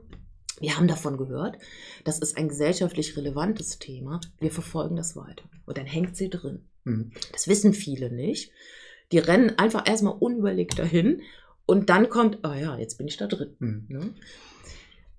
wir 0.60 0.78
haben 0.78 0.88
davon 0.88 1.18
gehört, 1.18 1.58
das 2.04 2.20
ist 2.20 2.38
ein 2.38 2.48
gesellschaftlich 2.48 3.18
relevantes 3.18 3.80
Thema. 3.80 4.22
Wir 4.40 4.52
verfolgen 4.52 4.96
das 4.96 5.16
weiter. 5.16 5.44
Und 5.66 5.78
dann 5.78 5.86
hängt 5.86 6.16
sie 6.16 6.30
drin. 6.30 6.68
Mhm. 6.84 7.12
Das 7.32 7.48
wissen 7.48 7.74
viele 7.74 8.12
nicht. 8.12 8.52
Die 9.12 9.20
rennen 9.20 9.58
einfach 9.58 9.88
erstmal 9.88 10.18
unüberlegt 10.18 10.80
dahin 10.80 11.22
Und 11.66 11.90
dann 11.90 12.10
kommt, 12.10 12.40
ah 12.44 12.52
oh 12.52 12.54
ja, 12.54 12.78
jetzt 12.78 12.98
bin 12.98 13.08
ich 13.08 13.18
da 13.18 13.28
drin. 13.28 13.56
Mhm. 13.60 13.86
Ne? 13.90 14.14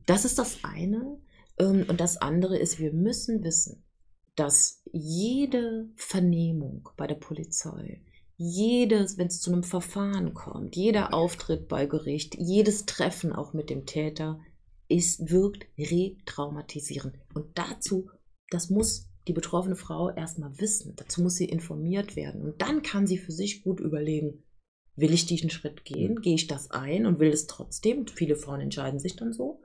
Das 0.06 0.24
ist 0.24 0.38
das 0.38 0.58
eine. 0.62 1.18
Ähm, 1.58 1.84
und 1.88 2.00
das 2.00 2.16
andere 2.16 2.56
ist, 2.56 2.78
wir 2.78 2.92
müssen 2.92 3.42
wissen, 3.42 3.82
dass 4.36 4.82
jede 4.92 5.88
Vernehmung 5.94 6.88
bei 6.96 7.06
der 7.06 7.14
Polizei, 7.14 8.02
jedes, 8.36 9.16
wenn 9.16 9.28
es 9.28 9.40
zu 9.40 9.50
einem 9.50 9.64
Verfahren 9.64 10.34
kommt, 10.34 10.76
jeder 10.76 11.14
Auftritt 11.14 11.68
bei 11.68 11.86
Gericht, 11.86 12.36
jedes 12.38 12.84
Treffen 12.84 13.32
auch 13.32 13.54
mit 13.54 13.70
dem 13.70 13.86
Täter, 13.86 14.38
ist, 14.88 15.30
wirkt 15.30 15.66
retraumatisierend. 15.78 17.16
Und 17.34 17.58
dazu, 17.58 18.10
das 18.50 18.70
muss 18.70 19.08
die 19.26 19.32
betroffene 19.32 19.76
Frau 19.76 20.10
erstmal 20.10 20.58
wissen. 20.60 20.94
Dazu 20.96 21.22
muss 21.22 21.36
sie 21.36 21.46
informiert 21.46 22.16
werden. 22.16 22.42
Und 22.42 22.62
dann 22.62 22.82
kann 22.82 23.06
sie 23.06 23.18
für 23.18 23.32
sich 23.32 23.62
gut 23.62 23.80
überlegen, 23.80 24.44
will 24.94 25.12
ich 25.12 25.26
diesen 25.26 25.50
Schritt 25.50 25.84
gehen? 25.84 26.20
Gehe 26.20 26.34
ich 26.34 26.46
das 26.46 26.70
ein 26.70 27.06
und 27.06 27.18
will 27.18 27.30
es 27.30 27.46
trotzdem? 27.46 28.06
Viele 28.06 28.36
Frauen 28.36 28.60
entscheiden 28.60 29.00
sich 29.00 29.16
dann 29.16 29.32
so. 29.32 29.60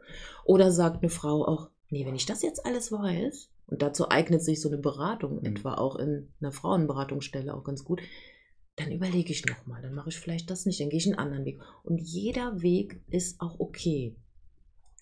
Oder 0.46 0.72
sagt 0.72 1.04
eine 1.04 1.10
Frau 1.10 1.46
auch, 1.46 1.70
nee, 1.90 2.06
wenn 2.06 2.16
ich 2.16 2.26
das 2.26 2.42
jetzt 2.42 2.66
alles 2.66 2.92
weiß, 2.92 3.50
und 3.68 3.82
dazu 3.82 4.10
eignet 4.10 4.44
sich 4.44 4.60
so 4.60 4.68
eine 4.68 4.78
Beratung, 4.78 5.38
Mhm. 5.40 5.46
etwa 5.46 5.76
auch 5.76 5.96
in 5.96 6.34
einer 6.42 6.52
Frauenberatungsstelle 6.52 7.54
auch 7.54 7.64
ganz 7.64 7.86
gut, 7.86 8.02
dann 8.76 8.92
überlege 8.92 9.32
ich 9.32 9.46
nochmal, 9.46 9.82
dann 9.82 9.94
mache 9.94 10.10
ich 10.10 10.20
vielleicht 10.20 10.50
das 10.50 10.66
nicht, 10.66 10.80
dann 10.82 10.90
gehe 10.90 10.98
ich 11.00 11.06
einen 11.06 11.20
anderen 11.20 11.46
Weg. 11.46 11.60
Und 11.84 12.00
jeder 12.00 12.62
Weg 12.62 13.02
ist 13.08 13.40
auch 13.40 13.60
okay. 13.60 14.16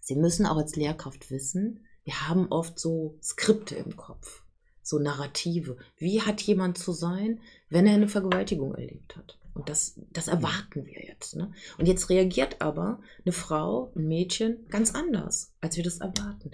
Sie 0.10 0.16
müssen 0.16 0.48
auch 0.48 0.58
als 0.58 0.76
Lehrkraft 0.76 1.30
wissen, 1.30 1.82
wir 2.04 2.28
haben 2.28 2.48
oft 2.50 2.80
so 2.80 3.20
Skripte 3.22 3.76
im 3.76 3.96
Kopf, 3.96 4.42
so 4.82 4.98
Narrative. 4.98 5.78
Wie 5.98 6.24
hat 6.24 6.42
jemand 6.42 6.80
zu 6.80 6.94
sein, 6.94 7.40
wenn 7.70 7.86
er 7.86 7.94
eine 7.94 8.08
Vergewaltigung 8.08 8.74
erlebt 8.74 9.16
hat? 9.16 9.38
Und 9.54 9.70
das, 9.70 10.00
das 10.12 10.28
erwarten 10.28 10.88
wir 10.88 11.06
jetzt. 11.06 11.36
Ne? 11.36 11.52
Und 11.78 11.88
jetzt 11.88 12.10
reagiert 12.10 12.60
aber 12.60 13.00
eine 13.24 13.34
Frau, 13.34 13.92
ein 13.96 14.08
Mädchen 14.08 14.68
ganz 14.70 14.96
anders, 14.96 15.54
als 15.62 15.78
wir 15.78 15.84
das 15.84 16.00
erwarten. 16.00 16.50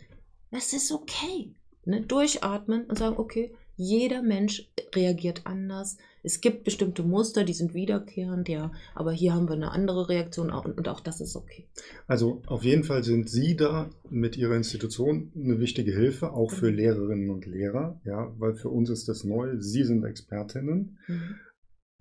Das 0.51 0.73
ist 0.73 0.91
okay. 0.91 1.55
Ne? 1.85 2.01
Durchatmen 2.01 2.83
und 2.87 2.97
sagen, 2.97 3.15
okay, 3.17 3.55
jeder 3.77 4.21
Mensch 4.21 4.69
reagiert 4.93 5.43
anders. 5.45 5.95
Es 6.25 6.41
gibt 6.41 6.63
bestimmte 6.63 7.03
Muster, 7.03 7.43
die 7.43 7.53
sind 7.53 7.75
wiederkehrend, 7.75 8.49
ja, 8.49 8.71
aber 8.95 9.11
hier 9.11 9.35
haben 9.35 9.47
wir 9.47 9.53
eine 9.53 9.71
andere 9.71 10.09
Reaktion 10.09 10.49
und, 10.49 10.75
und 10.77 10.87
auch 10.87 10.99
das 10.99 11.21
ist 11.21 11.35
okay. 11.35 11.67
Also 12.07 12.41
auf 12.47 12.63
jeden 12.63 12.83
Fall 12.83 13.03
sind 13.03 13.29
Sie 13.29 13.55
da 13.55 13.91
mit 14.09 14.35
Ihrer 14.35 14.55
Institution 14.55 15.31
eine 15.35 15.59
wichtige 15.59 15.91
Hilfe, 15.91 16.33
auch 16.33 16.49
für 16.51 16.71
Mhm. 16.71 16.77
Lehrerinnen 16.77 17.29
und 17.29 17.45
Lehrer, 17.45 18.01
ja, 18.05 18.33
weil 18.39 18.55
für 18.55 18.69
uns 18.69 18.89
ist 18.89 19.07
das 19.07 19.23
neu. 19.23 19.57
Sie 19.59 19.83
sind 19.83 20.03
Expertinnen. 20.03 20.97
Mhm. 21.07 21.35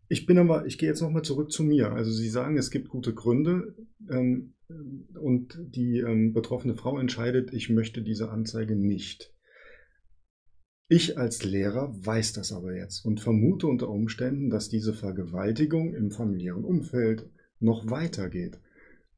Ich 0.08 0.24
bin 0.24 0.38
aber, 0.38 0.64
ich 0.64 0.78
gehe 0.78 0.88
jetzt 0.88 1.02
nochmal 1.02 1.22
zurück 1.22 1.50
zu 1.50 1.62
mir. 1.62 1.92
Also 1.92 2.10
Sie 2.10 2.30
sagen, 2.30 2.56
es 2.56 2.70
gibt 2.70 2.88
gute 2.88 3.12
Gründe 3.12 3.74
ähm, 4.08 4.54
und 5.20 5.58
die 5.60 5.98
ähm, 5.98 6.32
betroffene 6.32 6.74
Frau 6.74 6.98
entscheidet, 6.98 7.52
ich 7.52 7.68
möchte 7.68 8.00
diese 8.00 8.30
Anzeige 8.30 8.74
nicht. 8.74 9.33
Ich 10.88 11.16
als 11.16 11.44
Lehrer 11.44 11.94
weiß 12.04 12.34
das 12.34 12.52
aber 12.52 12.76
jetzt 12.76 13.04
und 13.04 13.20
vermute 13.20 13.66
unter 13.66 13.88
Umständen, 13.88 14.50
dass 14.50 14.68
diese 14.68 14.92
Vergewaltigung 14.92 15.94
im 15.94 16.10
familiären 16.10 16.64
Umfeld 16.64 17.26
noch 17.58 17.90
weitergeht. 17.90 18.58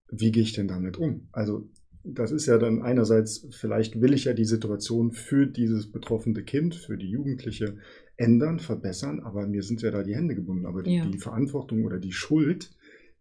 Wie 0.08 0.30
gehe 0.30 0.44
ich 0.44 0.52
denn 0.52 0.68
damit 0.68 0.96
um? 0.96 1.28
Also 1.32 1.68
das 2.04 2.30
ist 2.30 2.46
ja 2.46 2.58
dann 2.58 2.82
einerseits, 2.82 3.48
vielleicht 3.50 4.00
will 4.00 4.14
ich 4.14 4.24
ja 4.24 4.32
die 4.32 4.44
Situation 4.44 5.10
für 5.10 5.46
dieses 5.46 5.90
betroffene 5.90 6.44
Kind, 6.44 6.76
für 6.76 6.96
die 6.96 7.10
Jugendliche 7.10 7.78
ändern, 8.16 8.60
verbessern, 8.60 9.20
aber 9.20 9.48
mir 9.48 9.64
sind 9.64 9.82
ja 9.82 9.90
da 9.90 10.04
die 10.04 10.14
Hände 10.14 10.36
gebunden. 10.36 10.66
Aber 10.66 10.86
Ja. 10.86 11.04
die 11.04 11.18
Verantwortung 11.18 11.84
oder 11.84 11.98
die 11.98 12.12
Schuld 12.12 12.70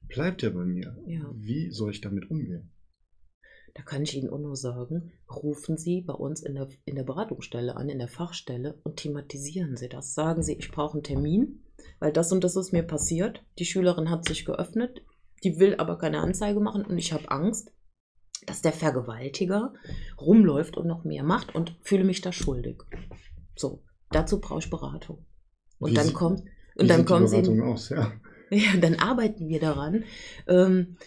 bleibt 0.08 0.44
ja 0.44 0.52
bei 0.52 0.66
mir. 0.66 0.96
Ja. 1.08 1.34
Wie 1.36 1.72
soll 1.72 1.92
ich 1.92 2.02
damit 2.02 2.30
umgehen? 2.30 2.70
Da 3.76 3.84
kann 3.84 4.04
ich 4.04 4.16
Ihnen 4.16 4.30
auch 4.30 4.40
nur 4.40 4.56
sagen, 4.56 5.12
rufen 5.30 5.78
Sie 5.78 6.02
bei 6.02 6.14
uns 6.14 6.42
in 6.42 6.56
der, 6.56 6.70
in 6.86 6.96
der 6.96 7.04
Beratungsstelle 7.04 7.76
an, 7.76 7.90
in 7.90 8.00
der 8.00 8.08
Fachstelle 8.08 8.80
und 8.84 8.96
thematisieren 8.96 9.76
Sie 9.76 9.90
das. 9.90 10.14
Sagen 10.14 10.44
Sie, 10.44 10.54
ich 10.54 10.72
brauche 10.72 10.94
einen 10.94 11.04
Termin, 11.04 11.62
weil 12.00 12.14
das 12.14 12.32
und 12.32 12.46
das 12.46 12.56
ist 12.56 12.72
mir 12.72 12.84
passiert. 12.84 13.44
Die 13.60 13.66
Schülerin 13.66 14.10
hat 14.10 14.26
sich 14.26 14.46
geöffnet, 14.46 15.02
die 15.44 15.60
will 15.60 15.76
aber 15.76 15.98
keine 15.98 16.22
Anzeige 16.22 16.62
machen 16.62 16.86
und 16.86 16.98
ich 16.98 17.12
habe 17.12 17.30
Angst, 17.30 17.74
dass 18.46 18.62
der 18.62 18.72
Vergewaltiger 18.72 19.74
rumläuft 20.20 20.78
und 20.78 20.88
noch 20.88 21.04
mehr 21.04 21.24
macht 21.24 21.54
und 21.54 21.78
fühle 21.82 22.06
mich 22.06 22.22
da 22.22 22.32
schuldig. 22.32 22.82
So, 23.58 23.84
dazu 24.10 24.40
brauche 24.40 24.60
ich 24.60 24.70
Beratung. 24.70 25.26
Und 25.80 25.92
Wie 25.92 25.96
dann 25.96 26.14
kommt 26.14 26.44
und 26.76 26.90
dann 26.90 27.04
kommen 27.04 27.28
Sie 27.28 27.62
aus? 27.62 27.90
Ja. 27.90 28.14
ja, 28.52 28.78
dann 28.80 28.96
arbeiten 28.96 29.50
wir 29.50 29.60
daran 29.60 30.06
ähm, 30.48 30.98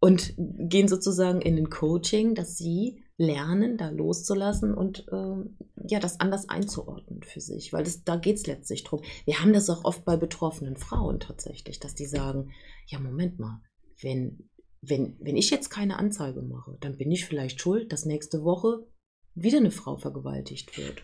und 0.00 0.34
gehen 0.36 0.88
sozusagen 0.88 1.40
in 1.40 1.56
den 1.56 1.70
Coaching, 1.70 2.34
dass 2.34 2.56
sie 2.56 3.02
lernen, 3.18 3.78
da 3.78 3.88
loszulassen 3.88 4.74
und 4.74 5.06
ähm, 5.10 5.56
ja, 5.88 6.00
das 6.00 6.20
anders 6.20 6.48
einzuordnen 6.48 7.22
für 7.22 7.40
sich, 7.40 7.72
weil 7.72 7.84
das, 7.84 8.04
da 8.04 8.16
geht 8.16 8.36
es 8.36 8.46
letztlich 8.46 8.84
drum. 8.84 9.02
Wir 9.24 9.40
haben 9.40 9.54
das 9.54 9.70
auch 9.70 9.84
oft 9.84 10.04
bei 10.04 10.16
betroffenen 10.16 10.76
Frauen 10.76 11.18
tatsächlich, 11.18 11.80
dass 11.80 11.94
die 11.94 12.06
sagen, 12.06 12.52
ja, 12.86 12.98
Moment 12.98 13.38
mal, 13.38 13.62
wenn, 14.02 14.50
wenn, 14.82 15.16
wenn 15.20 15.36
ich 15.36 15.50
jetzt 15.50 15.70
keine 15.70 15.98
Anzeige 15.98 16.42
mache, 16.42 16.76
dann 16.80 16.98
bin 16.98 17.10
ich 17.10 17.24
vielleicht 17.24 17.60
schuld, 17.60 17.90
dass 17.92 18.04
nächste 18.04 18.44
Woche 18.44 18.86
wieder 19.34 19.58
eine 19.58 19.70
Frau 19.70 19.96
vergewaltigt 19.96 20.76
wird. 20.76 21.02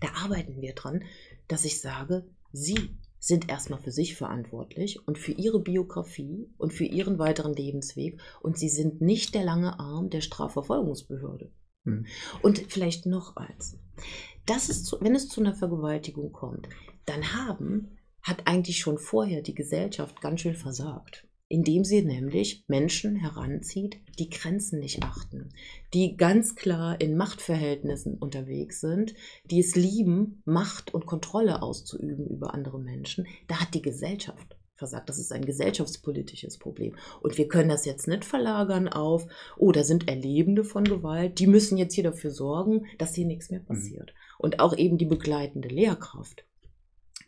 Da 0.00 0.08
arbeiten 0.22 0.60
wir 0.60 0.74
dran, 0.74 1.04
dass 1.48 1.64
ich 1.64 1.80
sage, 1.80 2.26
sie 2.52 2.98
sind 3.24 3.48
erstmal 3.48 3.80
für 3.80 3.90
sich 3.90 4.16
verantwortlich 4.16 5.08
und 5.08 5.16
für 5.18 5.32
ihre 5.32 5.58
Biografie 5.58 6.46
und 6.58 6.74
für 6.74 6.84
ihren 6.84 7.18
weiteren 7.18 7.54
Lebensweg 7.54 8.20
und 8.42 8.58
sie 8.58 8.68
sind 8.68 9.00
nicht 9.00 9.34
der 9.34 9.44
lange 9.44 9.80
Arm 9.80 10.10
der 10.10 10.20
Strafverfolgungsbehörde. 10.20 11.50
Hm. 11.84 12.04
Und 12.42 12.58
vielleicht 12.68 13.06
noch 13.06 13.36
eins. 13.36 13.78
Das 14.44 14.68
ist, 14.68 14.84
zu, 14.84 14.98
wenn 15.00 15.14
es 15.14 15.30
zu 15.30 15.40
einer 15.40 15.54
Vergewaltigung 15.54 16.32
kommt, 16.32 16.68
dann 17.06 17.32
haben, 17.32 17.96
hat 18.20 18.46
eigentlich 18.46 18.78
schon 18.78 18.98
vorher 18.98 19.40
die 19.40 19.54
Gesellschaft 19.54 20.20
ganz 20.20 20.42
schön 20.42 20.54
versagt. 20.54 21.26
Indem 21.54 21.84
sie 21.84 22.02
nämlich 22.02 22.64
Menschen 22.66 23.14
heranzieht, 23.14 24.00
die 24.18 24.28
Grenzen 24.28 24.80
nicht 24.80 25.04
achten, 25.04 25.50
die 25.92 26.16
ganz 26.16 26.56
klar 26.56 27.00
in 27.00 27.16
Machtverhältnissen 27.16 28.18
unterwegs 28.18 28.80
sind, 28.80 29.14
die 29.44 29.60
es 29.60 29.76
lieben, 29.76 30.42
Macht 30.46 30.92
und 30.92 31.06
Kontrolle 31.06 31.62
auszuüben 31.62 32.26
über 32.26 32.54
andere 32.54 32.80
Menschen. 32.80 33.28
Da 33.46 33.60
hat 33.60 33.72
die 33.72 33.82
Gesellschaft 33.82 34.56
versagt. 34.74 35.08
Das 35.08 35.20
ist 35.20 35.30
ein 35.30 35.44
gesellschaftspolitisches 35.44 36.58
Problem. 36.58 36.96
Und 37.20 37.38
wir 37.38 37.46
können 37.46 37.68
das 37.68 37.84
jetzt 37.84 38.08
nicht 38.08 38.24
verlagern 38.24 38.88
auf, 38.88 39.28
oh, 39.56 39.70
da 39.70 39.84
sind 39.84 40.08
Erlebende 40.08 40.64
von 40.64 40.82
Gewalt, 40.82 41.38
die 41.38 41.46
müssen 41.46 41.78
jetzt 41.78 41.94
hier 41.94 42.02
dafür 42.02 42.32
sorgen, 42.32 42.86
dass 42.98 43.14
hier 43.14 43.26
nichts 43.26 43.50
mehr 43.50 43.60
passiert. 43.60 44.12
Und 44.40 44.58
auch 44.58 44.76
eben 44.76 44.98
die 44.98 45.06
begleitende 45.06 45.68
Lehrkraft, 45.68 46.44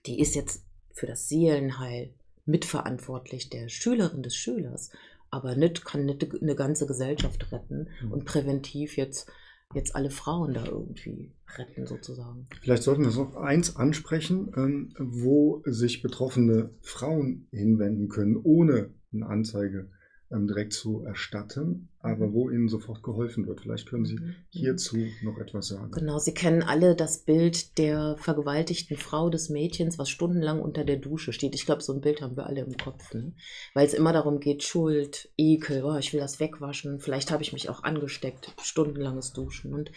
die 0.05 0.19
ist 0.19 0.35
jetzt 0.35 0.65
für 0.93 1.07
das 1.07 1.29
Seelenheil 1.29 2.13
mitverantwortlich 2.47 3.51
der 3.51 3.69
Schülerin 3.69 4.23
des 4.23 4.37
Schülers, 4.37 4.91
aber 5.31 5.57
nicht, 5.57 5.85
kann 5.85 6.05
nicht 6.07 6.27
eine 6.41 6.55
ganze 6.55 6.87
Gesellschaft 6.87 7.53
retten 7.53 7.89
Mhm. 8.03 8.13
und 8.13 8.25
präventiv 8.25 8.97
jetzt, 8.97 9.31
jetzt 9.75 9.95
alle 9.97 10.11
Frauen 10.11 10.55
da 10.55 10.65
irgendwie 10.65 11.33
retten 11.59 11.87
sozusagen. 11.87 12.47
Vielleicht 12.63 12.85
sollten 12.85 13.05
wir 13.05 13.11
noch 13.11 13.37
eins 13.37 13.77
ansprechen, 13.77 14.51
ähm, 14.57 14.95
wo 14.99 15.63
sich 15.67 16.03
betroffene 16.03 16.71
Frauen 16.83 17.49
hinwenden 17.51 18.09
können, 18.09 18.37
ohne 18.37 18.95
eine 19.13 19.27
Anzeige 19.27 19.91
ähm, 20.31 20.47
direkt 20.47 20.73
zu 20.73 21.05
erstatten, 21.05 21.89
aber 22.01 22.33
wo 22.33 22.51
ihnen 22.51 22.69
sofort 22.69 23.03
geholfen 23.03 23.47
wird. 23.47 23.61
Vielleicht 23.61 23.89
können 23.89 24.05
Sie 24.05 24.17
Mhm. 24.17 24.35
hierzu 24.51 24.97
noch 25.23 25.39
etwas 25.39 25.69
sagen. 25.69 25.93
Genau, 25.93 26.19
Sie 26.19 26.35
kennen 26.35 26.63
alle 26.63 26.97
das 26.97 27.19
Bild 27.25 27.79
der 27.79 28.17
vergewaltigten 28.19 28.97
Frau 28.97 29.31
des 29.31 29.51
Mädchens, 29.51 29.99
was 29.99 30.11
stundenlang 30.11 30.61
unter 30.61 30.85
der 30.85 30.97
Dusche 30.97 31.33
steht. 31.33 31.55
Ich 31.55 31.65
glaube, 31.67 31.83
so 31.83 31.93
ein 31.93 32.01
Bild 32.01 32.23
haben 32.23 32.37
wir 32.37 32.47
alle 32.47 32.63
im 32.63 32.77
Kopf, 32.77 33.15
ne? 33.15 33.35
weil 33.75 33.87
es 33.87 33.95
immer 33.95 34.13
darum 34.13 34.41
geht, 34.41 34.63
Schuld, 34.65 35.31
Ekel, 35.37 35.85
oh, 35.85 35.97
ich 35.97 36.13
will 36.13 36.21
das 36.21 36.41
wegwaschen, 36.41 36.99
vielleicht 36.99 37.31
habe 37.31 37.43
ich 37.43 37.53
mich 37.53 37.69
auch 37.69 37.85
angesteckt, 37.85 38.53
stundenlanges 38.63 39.33
Duschen. 39.33 39.73
Und 39.73 39.93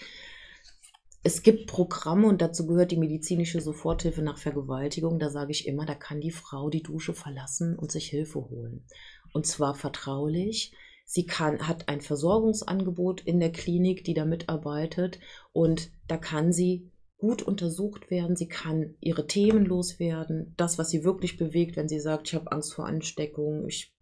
es 1.22 1.42
gibt 1.44 1.68
Programme 1.68 2.28
und 2.28 2.42
dazu 2.42 2.66
gehört 2.66 2.92
die 2.92 2.98
medizinische 2.98 3.60
Soforthilfe 3.60 4.22
nach 4.22 4.38
Vergewaltigung. 4.38 5.20
Da 5.20 5.30
sage 5.30 5.52
ich 5.52 5.68
immer, 5.68 5.86
da 5.86 5.94
kann 5.94 6.22
die 6.22 6.32
Frau 6.32 6.70
die 6.70 6.82
Dusche 6.82 7.14
verlassen 7.14 7.78
und 7.78 7.92
sich 7.92 8.06
Hilfe 8.08 8.40
holen. 8.40 8.86
Und 9.34 9.46
zwar 9.46 9.76
vertraulich. 9.76 10.74
Sie 11.06 11.26
kann, 11.26 11.68
hat 11.68 11.90
ein 11.90 12.02
Versorgungsangebot 12.02 13.22
in 13.22 13.40
der 13.40 13.52
Klinik, 13.52 14.04
die 14.04 14.14
da 14.14 14.26
mitarbeitet. 14.26 15.20
Und 15.52 15.92
da 16.08 16.18
kann 16.18 16.54
sie 16.54 16.92
gut 17.18 17.42
untersucht 17.42 18.12
werden. 18.12 18.36
Sie 18.36 18.48
kann 18.48 18.96
ihre 19.00 19.28
Themen 19.28 19.66
loswerden. 19.66 20.54
Das, 20.58 20.78
was 20.78 20.90
sie 20.90 21.04
wirklich 21.04 21.38
bewegt, 21.38 21.76
wenn 21.78 21.90
sie 21.90 22.00
sagt, 22.00 22.28
ich 22.28 22.36
habe 22.36 22.52
Angst 22.52 22.74
vor 22.74 22.86
Ansteckung, 22.86 23.68
ich 23.68 23.94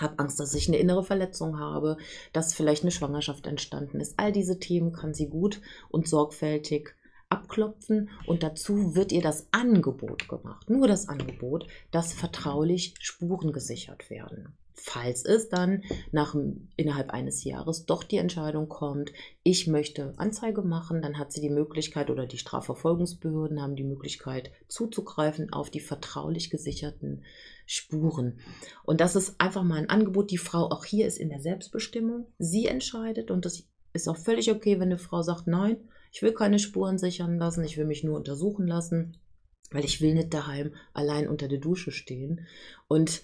habe 0.00 0.18
Angst, 0.18 0.40
dass 0.40 0.54
ich 0.54 0.68
eine 0.68 0.78
innere 0.78 1.04
Verletzung 1.04 1.58
habe, 1.58 1.98
dass 2.32 2.54
vielleicht 2.54 2.82
eine 2.82 2.90
Schwangerschaft 2.90 3.46
entstanden 3.46 4.00
ist. 4.00 4.14
All 4.16 4.32
diese 4.32 4.58
Themen 4.58 4.92
kann 4.92 5.14
sie 5.14 5.28
gut 5.28 5.60
und 5.90 6.08
sorgfältig 6.08 6.94
abklopfen 7.52 8.10
und 8.26 8.42
dazu 8.42 8.94
wird 8.94 9.12
ihr 9.12 9.22
das 9.22 9.46
Angebot 9.52 10.28
gemacht, 10.28 10.70
nur 10.70 10.88
das 10.88 11.08
Angebot, 11.08 11.66
dass 11.90 12.12
vertraulich 12.12 12.94
Spuren 13.00 13.52
gesichert 13.52 14.10
werden. 14.10 14.54
falls 14.74 15.24
es 15.24 15.48
dann 15.48 15.84
nach, 16.10 16.34
innerhalb 16.76 17.10
eines 17.10 17.44
Jahres 17.44 17.86
doch 17.86 18.02
die 18.02 18.16
Entscheidung 18.16 18.68
kommt, 18.68 19.12
ich 19.44 19.68
möchte 19.68 20.14
Anzeige 20.16 20.62
machen, 20.62 21.02
dann 21.02 21.18
hat 21.18 21.30
sie 21.30 21.40
die 21.40 21.50
Möglichkeit 21.50 22.10
oder 22.10 22.26
die 22.26 22.38
Strafverfolgungsbehörden 22.38 23.62
haben 23.62 23.76
die 23.76 23.84
Möglichkeit 23.84 24.50
zuzugreifen 24.66 25.52
auf 25.52 25.70
die 25.70 25.78
vertraulich 25.78 26.50
gesicherten 26.50 27.22
Spuren. 27.64 28.40
Und 28.82 29.00
das 29.00 29.14
ist 29.14 29.40
einfach 29.40 29.62
mal 29.62 29.78
ein 29.78 29.90
Angebot. 29.90 30.32
Die 30.32 30.38
Frau 30.38 30.70
auch 30.70 30.84
hier 30.84 31.06
ist 31.06 31.18
in 31.18 31.28
der 31.28 31.40
Selbstbestimmung. 31.40 32.26
Sie 32.38 32.66
entscheidet 32.66 33.30
und 33.30 33.44
das 33.44 33.68
ist 33.92 34.08
auch 34.08 34.16
völlig 34.16 34.50
okay, 34.50 34.80
wenn 34.80 34.88
eine 34.88 34.98
Frau 34.98 35.22
sagt, 35.22 35.46
nein, 35.46 35.76
ich 36.12 36.22
will 36.22 36.32
keine 36.32 36.58
Spuren 36.58 36.98
sichern 36.98 37.38
lassen, 37.38 37.64
ich 37.64 37.78
will 37.78 37.86
mich 37.86 38.04
nur 38.04 38.16
untersuchen 38.16 38.66
lassen, 38.66 39.16
weil 39.70 39.84
ich 39.84 40.00
will 40.00 40.14
nicht 40.14 40.32
daheim 40.32 40.74
allein 40.92 41.26
unter 41.26 41.48
der 41.48 41.58
Dusche 41.58 41.90
stehen. 41.90 42.46
Und 42.86 43.22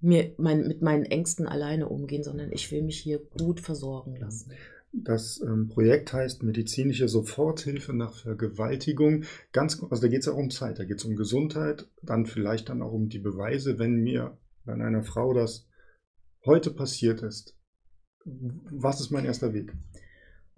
mir 0.00 0.34
mein, 0.38 0.66
mit 0.66 0.82
meinen 0.82 1.04
Ängsten 1.04 1.46
alleine 1.46 1.88
umgehen, 1.88 2.22
sondern 2.22 2.52
ich 2.52 2.70
will 2.70 2.82
mich 2.82 2.98
hier 2.98 3.20
gut 3.38 3.60
versorgen 3.60 4.16
lassen. 4.16 4.52
Das 4.92 5.40
ähm, 5.40 5.68
Projekt 5.68 6.12
heißt 6.12 6.42
medizinische 6.42 7.08
Soforthilfe 7.08 7.92
nach 7.92 8.14
Vergewaltigung. 8.14 9.24
Ganz, 9.52 9.80
also 9.82 10.02
da 10.02 10.08
geht 10.08 10.22
es 10.22 10.28
auch 10.28 10.36
um 10.36 10.50
Zeit, 10.50 10.78
da 10.78 10.84
geht 10.84 10.98
es 10.98 11.04
um 11.04 11.16
Gesundheit, 11.16 11.86
dann 12.02 12.26
vielleicht 12.26 12.68
dann 12.68 12.82
auch 12.82 12.92
um 12.92 13.08
die 13.08 13.20
Beweise, 13.20 13.78
wenn 13.78 13.96
mir, 13.96 14.36
wenn 14.64 14.82
einer 14.82 15.04
Frau 15.04 15.32
das 15.32 15.68
heute 16.44 16.70
passiert 16.70 17.22
ist. 17.22 17.56
Was 18.24 19.00
ist 19.00 19.10
mein 19.10 19.24
erster 19.24 19.54
Weg? 19.54 19.72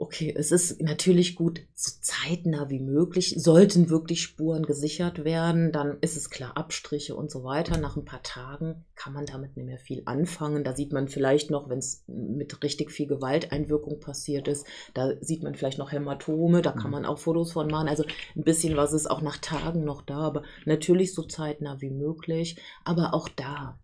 Okay, 0.02 0.34
es 0.36 0.50
ist 0.50 0.82
natürlich 0.82 1.36
gut, 1.36 1.60
so 1.74 1.92
zeitnah 2.00 2.68
wie 2.70 2.80
möglich, 2.80 3.36
sollten 3.38 3.88
wirklich 3.88 4.20
Spuren 4.20 4.66
gesichert 4.66 5.24
werden, 5.24 5.70
dann 5.70 5.98
ist 6.00 6.16
es 6.16 6.28
klar, 6.28 6.56
Abstriche 6.56 7.14
und 7.14 7.30
so 7.30 7.44
weiter. 7.44 7.78
Nach 7.78 7.96
ein 7.96 8.04
paar 8.04 8.22
Tagen 8.24 8.84
kann 8.96 9.12
man 9.12 9.26
damit 9.26 9.56
nicht 9.56 9.64
mehr 9.64 9.78
viel 9.78 10.02
anfangen. 10.06 10.64
Da 10.64 10.74
sieht 10.74 10.92
man 10.92 11.06
vielleicht 11.06 11.52
noch, 11.52 11.68
wenn 11.68 11.78
es 11.78 12.04
mit 12.08 12.62
richtig 12.64 12.90
viel 12.90 13.06
Gewalteinwirkung 13.06 14.00
passiert 14.00 14.48
ist, 14.48 14.66
da 14.92 15.12
sieht 15.20 15.44
man 15.44 15.54
vielleicht 15.54 15.78
noch 15.78 15.92
Hämatome, 15.92 16.62
da 16.62 16.72
kann 16.72 16.86
mhm. 16.86 16.90
man 16.90 17.06
auch 17.06 17.18
Fotos 17.18 17.52
von 17.52 17.68
machen. 17.68 17.88
Also 17.88 18.04
ein 18.34 18.42
bisschen 18.42 18.76
was 18.76 18.92
ist 18.92 19.08
auch 19.08 19.22
nach 19.22 19.38
Tagen 19.38 19.84
noch 19.84 20.02
da, 20.02 20.18
aber 20.18 20.42
natürlich 20.64 21.14
so 21.14 21.22
zeitnah 21.22 21.80
wie 21.80 21.90
möglich. 21.90 22.60
Aber 22.84 23.14
auch 23.14 23.28
da, 23.28 23.78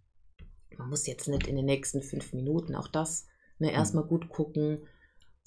man 0.76 0.90
muss 0.90 1.06
jetzt 1.06 1.28
nicht 1.28 1.46
in 1.46 1.54
den 1.54 1.66
nächsten 1.66 2.02
fünf 2.02 2.32
Minuten 2.32 2.74
auch 2.74 2.88
das 2.88 3.26
ne, 3.60 3.72
erstmal 3.72 4.04
gut 4.04 4.28
gucken 4.28 4.80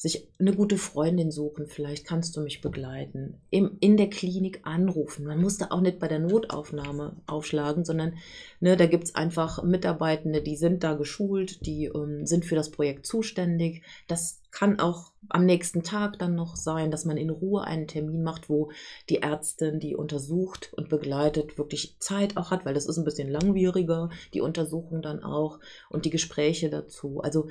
sich 0.02 0.28
eine 0.40 0.56
gute 0.56 0.80
Freundin 0.80 1.30
suchen, 1.30 1.68
vielleicht 1.68 2.08
kannst 2.08 2.36
du 2.36 2.42
mich 2.42 2.62
begleiten, 2.62 3.40
Im, 3.52 3.78
in 3.82 3.98
der 3.98 4.10
Klinik 4.10 4.62
anrufen. 4.64 5.28
Man 5.28 5.40
muss 5.40 5.60
da 5.60 5.68
auch 5.70 5.80
nicht 5.80 6.00
bei 6.00 6.08
der 6.08 6.18
Notaufnahme 6.18 7.18
aufschlagen, 7.28 7.86
sondern 7.86 8.16
ne, 8.60 8.76
da 8.76 8.88
gibt 8.88 9.04
es 9.04 9.14
einfach 9.14 9.62
Mitarbeitende, 9.62 10.42
die 10.42 10.56
sind 10.56 10.84
da 10.84 10.96
geschult, 10.96 11.64
die 11.68 11.86
ähm, 11.86 12.26
sind 12.26 12.46
für 12.46 12.56
das 12.56 12.72
Projekt 12.72 13.06
zuständig. 13.06 13.84
Das 14.08 14.42
kann 14.50 14.80
auch 14.80 15.12
am 15.30 15.46
nächsten 15.46 15.84
Tag 15.84 16.18
dann 16.18 16.34
noch 16.34 16.56
sein, 16.56 16.90
dass 16.90 17.06
man 17.06 17.18
in 17.18 17.30
Ruhe 17.30 17.64
einen 17.64 17.86
Termin 17.86 18.24
macht, 18.24 18.50
wo 18.50 18.72
die 19.08 19.22
Ärztin, 19.22 19.80
die 19.80 19.96
untersucht 19.96 20.74
und 20.76 20.90
begleitet, 20.90 21.60
wirklich 21.60 21.98
Zeit 22.00 22.38
auch 22.38 22.50
hat, 22.50 22.66
weil 22.66 22.74
das 22.74 22.88
ist 22.88 22.98
ein 22.98 23.06
bisschen 23.06 23.30
langwieriger, 23.30 24.10
die 24.34 24.42
Untersuchung 24.42 25.04
dann 25.04 25.24
auch 25.24 25.60
und 25.92 26.06
die 26.06 26.10
Gespräche 26.10 26.72
dazu. 26.72 27.22
Also 27.22 27.50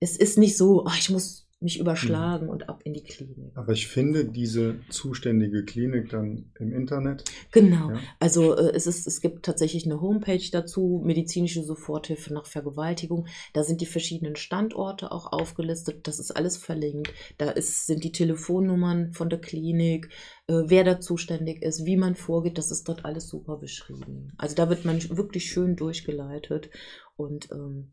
es 0.00 0.16
ist 0.16 0.38
nicht 0.38 0.56
so, 0.56 0.84
oh, 0.84 0.92
ich 0.98 1.08
muss 1.08 1.43
mich 1.64 1.80
überschlagen 1.80 2.44
mhm. 2.46 2.50
und 2.50 2.68
ab 2.68 2.82
in 2.84 2.92
die 2.92 3.02
Klinik. 3.02 3.50
Aber 3.54 3.72
ich 3.72 3.88
finde 3.88 4.26
diese 4.26 4.76
zuständige 4.90 5.64
Klinik 5.64 6.10
dann 6.10 6.52
im 6.60 6.72
Internet. 6.72 7.24
Genau. 7.50 7.90
Ja? 7.90 8.00
Also 8.20 8.54
äh, 8.54 8.72
es, 8.74 8.86
ist, 8.86 9.06
es 9.06 9.20
gibt 9.20 9.44
tatsächlich 9.44 9.86
eine 9.86 10.00
Homepage 10.00 10.46
dazu, 10.52 11.02
medizinische 11.04 11.64
Soforthilfe 11.64 12.32
nach 12.32 12.46
Vergewaltigung. 12.46 13.26
Da 13.54 13.64
sind 13.64 13.80
die 13.80 13.86
verschiedenen 13.86 14.36
Standorte 14.36 15.10
auch 15.10 15.32
aufgelistet. 15.32 16.06
Das 16.06 16.20
ist 16.20 16.30
alles 16.30 16.58
verlinkt. 16.58 17.12
Da 17.38 17.50
ist, 17.50 17.86
sind 17.86 18.04
die 18.04 18.12
Telefonnummern 18.12 19.12
von 19.12 19.30
der 19.30 19.40
Klinik, 19.40 20.10
äh, 20.46 20.62
wer 20.66 20.84
da 20.84 21.00
zuständig 21.00 21.62
ist, 21.62 21.86
wie 21.86 21.96
man 21.96 22.14
vorgeht. 22.14 22.58
Das 22.58 22.70
ist 22.70 22.88
dort 22.88 23.06
alles 23.06 23.28
super 23.28 23.56
beschrieben. 23.56 24.32
Also 24.36 24.54
da 24.54 24.68
wird 24.68 24.84
man 24.84 25.02
wirklich 25.16 25.46
schön 25.46 25.76
durchgeleitet 25.76 26.68
und 27.16 27.50
ähm, 27.52 27.92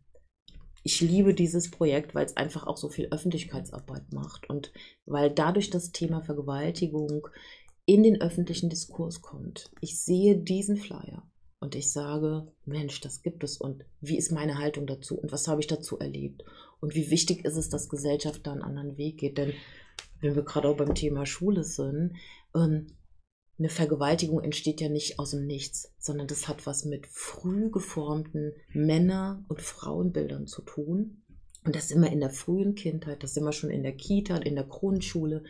ich 0.84 1.02
liebe 1.02 1.34
dieses 1.34 1.70
Projekt, 1.70 2.16
weil 2.16 2.26
es 2.26 2.38
einfach 2.38 2.66
auch 2.68 2.78
so 2.78 2.90
viel 2.90 3.08
Öffentlichkeitsarbeit 3.12 4.12
macht 4.12 4.50
und 4.50 4.72
weil 5.06 5.30
dadurch 5.30 5.70
das 5.70 5.92
Thema 5.92 6.22
Vergewaltigung 6.22 7.28
in 7.86 8.04
den 8.04 8.22
öffentlichen 8.22 8.70
Diskurs 8.70 9.22
kommt. 9.22 9.72
Ich 9.82 10.00
sehe 10.00 10.38
diesen 10.38 10.78
Flyer 10.78 11.24
und 11.60 11.76
ich 11.76 11.92
sage, 11.92 12.48
Mensch, 12.66 13.02
das 13.02 13.22
gibt 13.22 13.44
es 13.44 13.58
und 13.58 13.86
wie 14.00 14.18
ist 14.18 14.32
meine 14.32 14.58
Haltung 14.58 14.88
dazu 14.88 15.20
und 15.20 15.32
was 15.32 15.48
habe 15.48 15.62
ich 15.62 15.68
dazu 15.68 16.00
erlebt 16.00 16.44
und 16.80 16.96
wie 16.96 17.12
wichtig 17.12 17.46
ist 17.46 17.58
es, 17.58 17.70
dass 17.70 17.90
Gesellschaft 17.90 18.46
da 18.46 18.52
einen 18.52 18.64
anderen 18.64 18.98
Weg 18.98 19.20
geht, 19.20 19.38
denn 19.38 19.54
wenn 20.20 20.36
wir 20.36 20.44
gerade 20.44 20.68
auch 20.68 20.78
beim 20.78 20.96
Thema 20.96 21.26
Schule 21.26 21.64
sind, 21.64 22.16
ähm, 22.56 22.88
eine 23.62 23.70
Vergewaltigung 23.70 24.42
entsteht 24.42 24.82
ja 24.82 24.90
nicht 24.90 25.20
aus 25.20 25.32
dem 25.32 25.46
Nichts, 25.46 25.94
sondern 26.00 26.26
das 26.26 26.48
hat 26.48 26.66
was 26.66 26.84
mit 26.84 27.06
früh 27.06 27.70
geformten 27.70 28.54
Männer- 28.74 29.46
und 29.50 29.62
Frauenbildern 29.62 30.48
zu 30.48 30.64
tun. 30.64 31.22
Und 31.64 31.76
das 31.76 31.92
immer 31.92 32.12
in 32.12 32.22
der 32.22 32.32
frühen 32.32 32.74
Kindheit, 32.74 33.22
das 33.22 33.38
immer 33.38 33.52
schon 33.52 33.70
in 33.70 33.84
der 33.84 33.92
Kita, 33.92 34.38
in 34.38 34.56
der 34.56 34.64
Grundschule, 34.64 35.44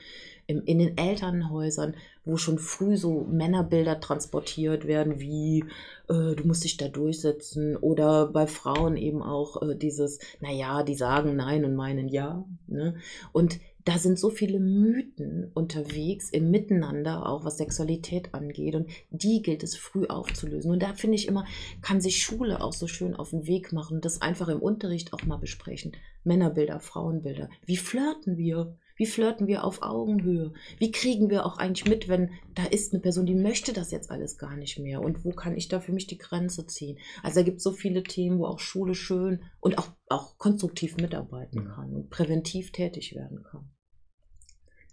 im, 0.45 0.61
in 0.65 0.79
den 0.79 0.97
Elternhäusern, 0.97 1.95
wo 2.25 2.35
schon 2.35 2.59
früh 2.59 2.97
so 2.97 3.21
Männerbilder 3.31 4.01
transportiert 4.01 4.87
werden, 4.87 5.21
wie 5.21 5.63
äh, 6.09 6.35
du 6.35 6.43
musst 6.43 6.65
dich 6.65 6.75
da 6.75 6.89
durchsetzen. 6.89 7.77
Oder 7.77 8.27
bei 8.27 8.45
Frauen 8.45 8.97
eben 8.97 9.23
auch 9.23 9.61
äh, 9.61 9.73
dieses, 9.77 10.19
naja, 10.41 10.83
die 10.83 10.95
sagen 10.95 11.37
Nein 11.37 11.63
und 11.63 11.75
meinen 11.75 12.09
Ja. 12.09 12.43
Ne? 12.67 12.95
Und 13.31 13.61
da 13.85 13.97
sind 13.97 14.19
so 14.19 14.29
viele 14.29 14.59
Mythen 14.59 15.51
unterwegs 15.53 16.29
im 16.29 16.51
Miteinander, 16.51 17.27
auch 17.27 17.45
was 17.45 17.57
Sexualität 17.57 18.33
angeht. 18.33 18.75
Und 18.75 18.89
die 19.09 19.41
gilt 19.41 19.63
es 19.63 19.75
früh 19.75 20.07
aufzulösen. 20.07 20.71
Und 20.71 20.81
da 20.83 20.93
finde 20.93 21.15
ich 21.15 21.27
immer, 21.27 21.45
kann 21.81 22.01
sich 22.01 22.21
Schule 22.21 22.61
auch 22.61 22.73
so 22.73 22.87
schön 22.87 23.15
auf 23.15 23.31
den 23.31 23.47
Weg 23.47 23.73
machen, 23.73 24.01
das 24.01 24.21
einfach 24.21 24.49
im 24.49 24.61
Unterricht 24.61 25.13
auch 25.13 25.23
mal 25.23 25.37
besprechen. 25.37 25.93
Männerbilder, 26.23 26.79
Frauenbilder. 26.79 27.49
Wie 27.65 27.77
flirten 27.77 28.37
wir? 28.37 28.77
Wie 29.01 29.07
flirten 29.07 29.47
wir 29.47 29.63
auf 29.63 29.81
Augenhöhe? 29.81 30.53
Wie 30.77 30.91
kriegen 30.91 31.31
wir 31.31 31.43
auch 31.43 31.57
eigentlich 31.57 31.89
mit, 31.89 32.07
wenn 32.07 32.29
da 32.53 32.65
ist 32.65 32.93
eine 32.93 33.01
Person, 33.01 33.25
die 33.25 33.33
möchte 33.33 33.73
das 33.73 33.89
jetzt 33.89 34.11
alles 34.11 34.37
gar 34.37 34.55
nicht 34.55 34.77
mehr? 34.77 35.01
Und 35.01 35.25
wo 35.25 35.31
kann 35.31 35.57
ich 35.57 35.69
da 35.69 35.79
für 35.79 35.91
mich 35.91 36.05
die 36.05 36.19
Grenze 36.19 36.67
ziehen? 36.67 36.99
Also 37.23 37.39
da 37.39 37.43
gibt 37.43 37.57
es 37.57 37.63
so 37.63 37.71
viele 37.71 38.03
Themen, 38.03 38.37
wo 38.37 38.45
auch 38.45 38.59
Schule 38.59 38.93
schön 38.93 39.41
und 39.59 39.79
auch, 39.79 39.91
auch 40.05 40.37
konstruktiv 40.37 40.97
mitarbeiten 40.97 41.65
kann 41.65 41.95
und 41.95 42.09
präventiv 42.11 42.73
tätig 42.73 43.15
werden 43.15 43.41
kann. 43.41 43.71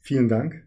Vielen 0.01 0.29
Dank, 0.29 0.67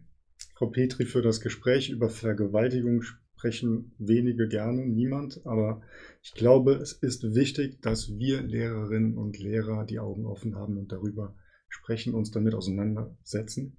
Frau 0.54 0.66
Petri, 0.66 1.04
für 1.04 1.20
das 1.20 1.40
Gespräch 1.40 1.90
über 1.90 2.10
Vergewaltigung 2.10 3.02
sprechen 3.02 3.92
wenige 3.98 4.46
gerne, 4.46 4.86
niemand, 4.86 5.44
aber 5.44 5.82
ich 6.22 6.32
glaube, 6.34 6.74
es 6.74 6.92
ist 6.92 7.34
wichtig, 7.34 7.82
dass 7.82 8.16
wir 8.16 8.40
Lehrerinnen 8.40 9.18
und 9.18 9.36
Lehrer 9.40 9.84
die 9.84 9.98
Augen 9.98 10.26
offen 10.26 10.54
haben 10.54 10.78
und 10.78 10.92
darüber 10.92 11.34
sprechen, 11.72 12.14
uns 12.14 12.30
damit 12.30 12.54
auseinandersetzen. 12.54 13.76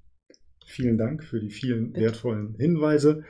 Vielen 0.66 0.98
Dank 0.98 1.24
für 1.24 1.40
die 1.40 1.50
vielen 1.50 1.94
wertvollen 1.94 2.56
Hinweise. 2.56 3.24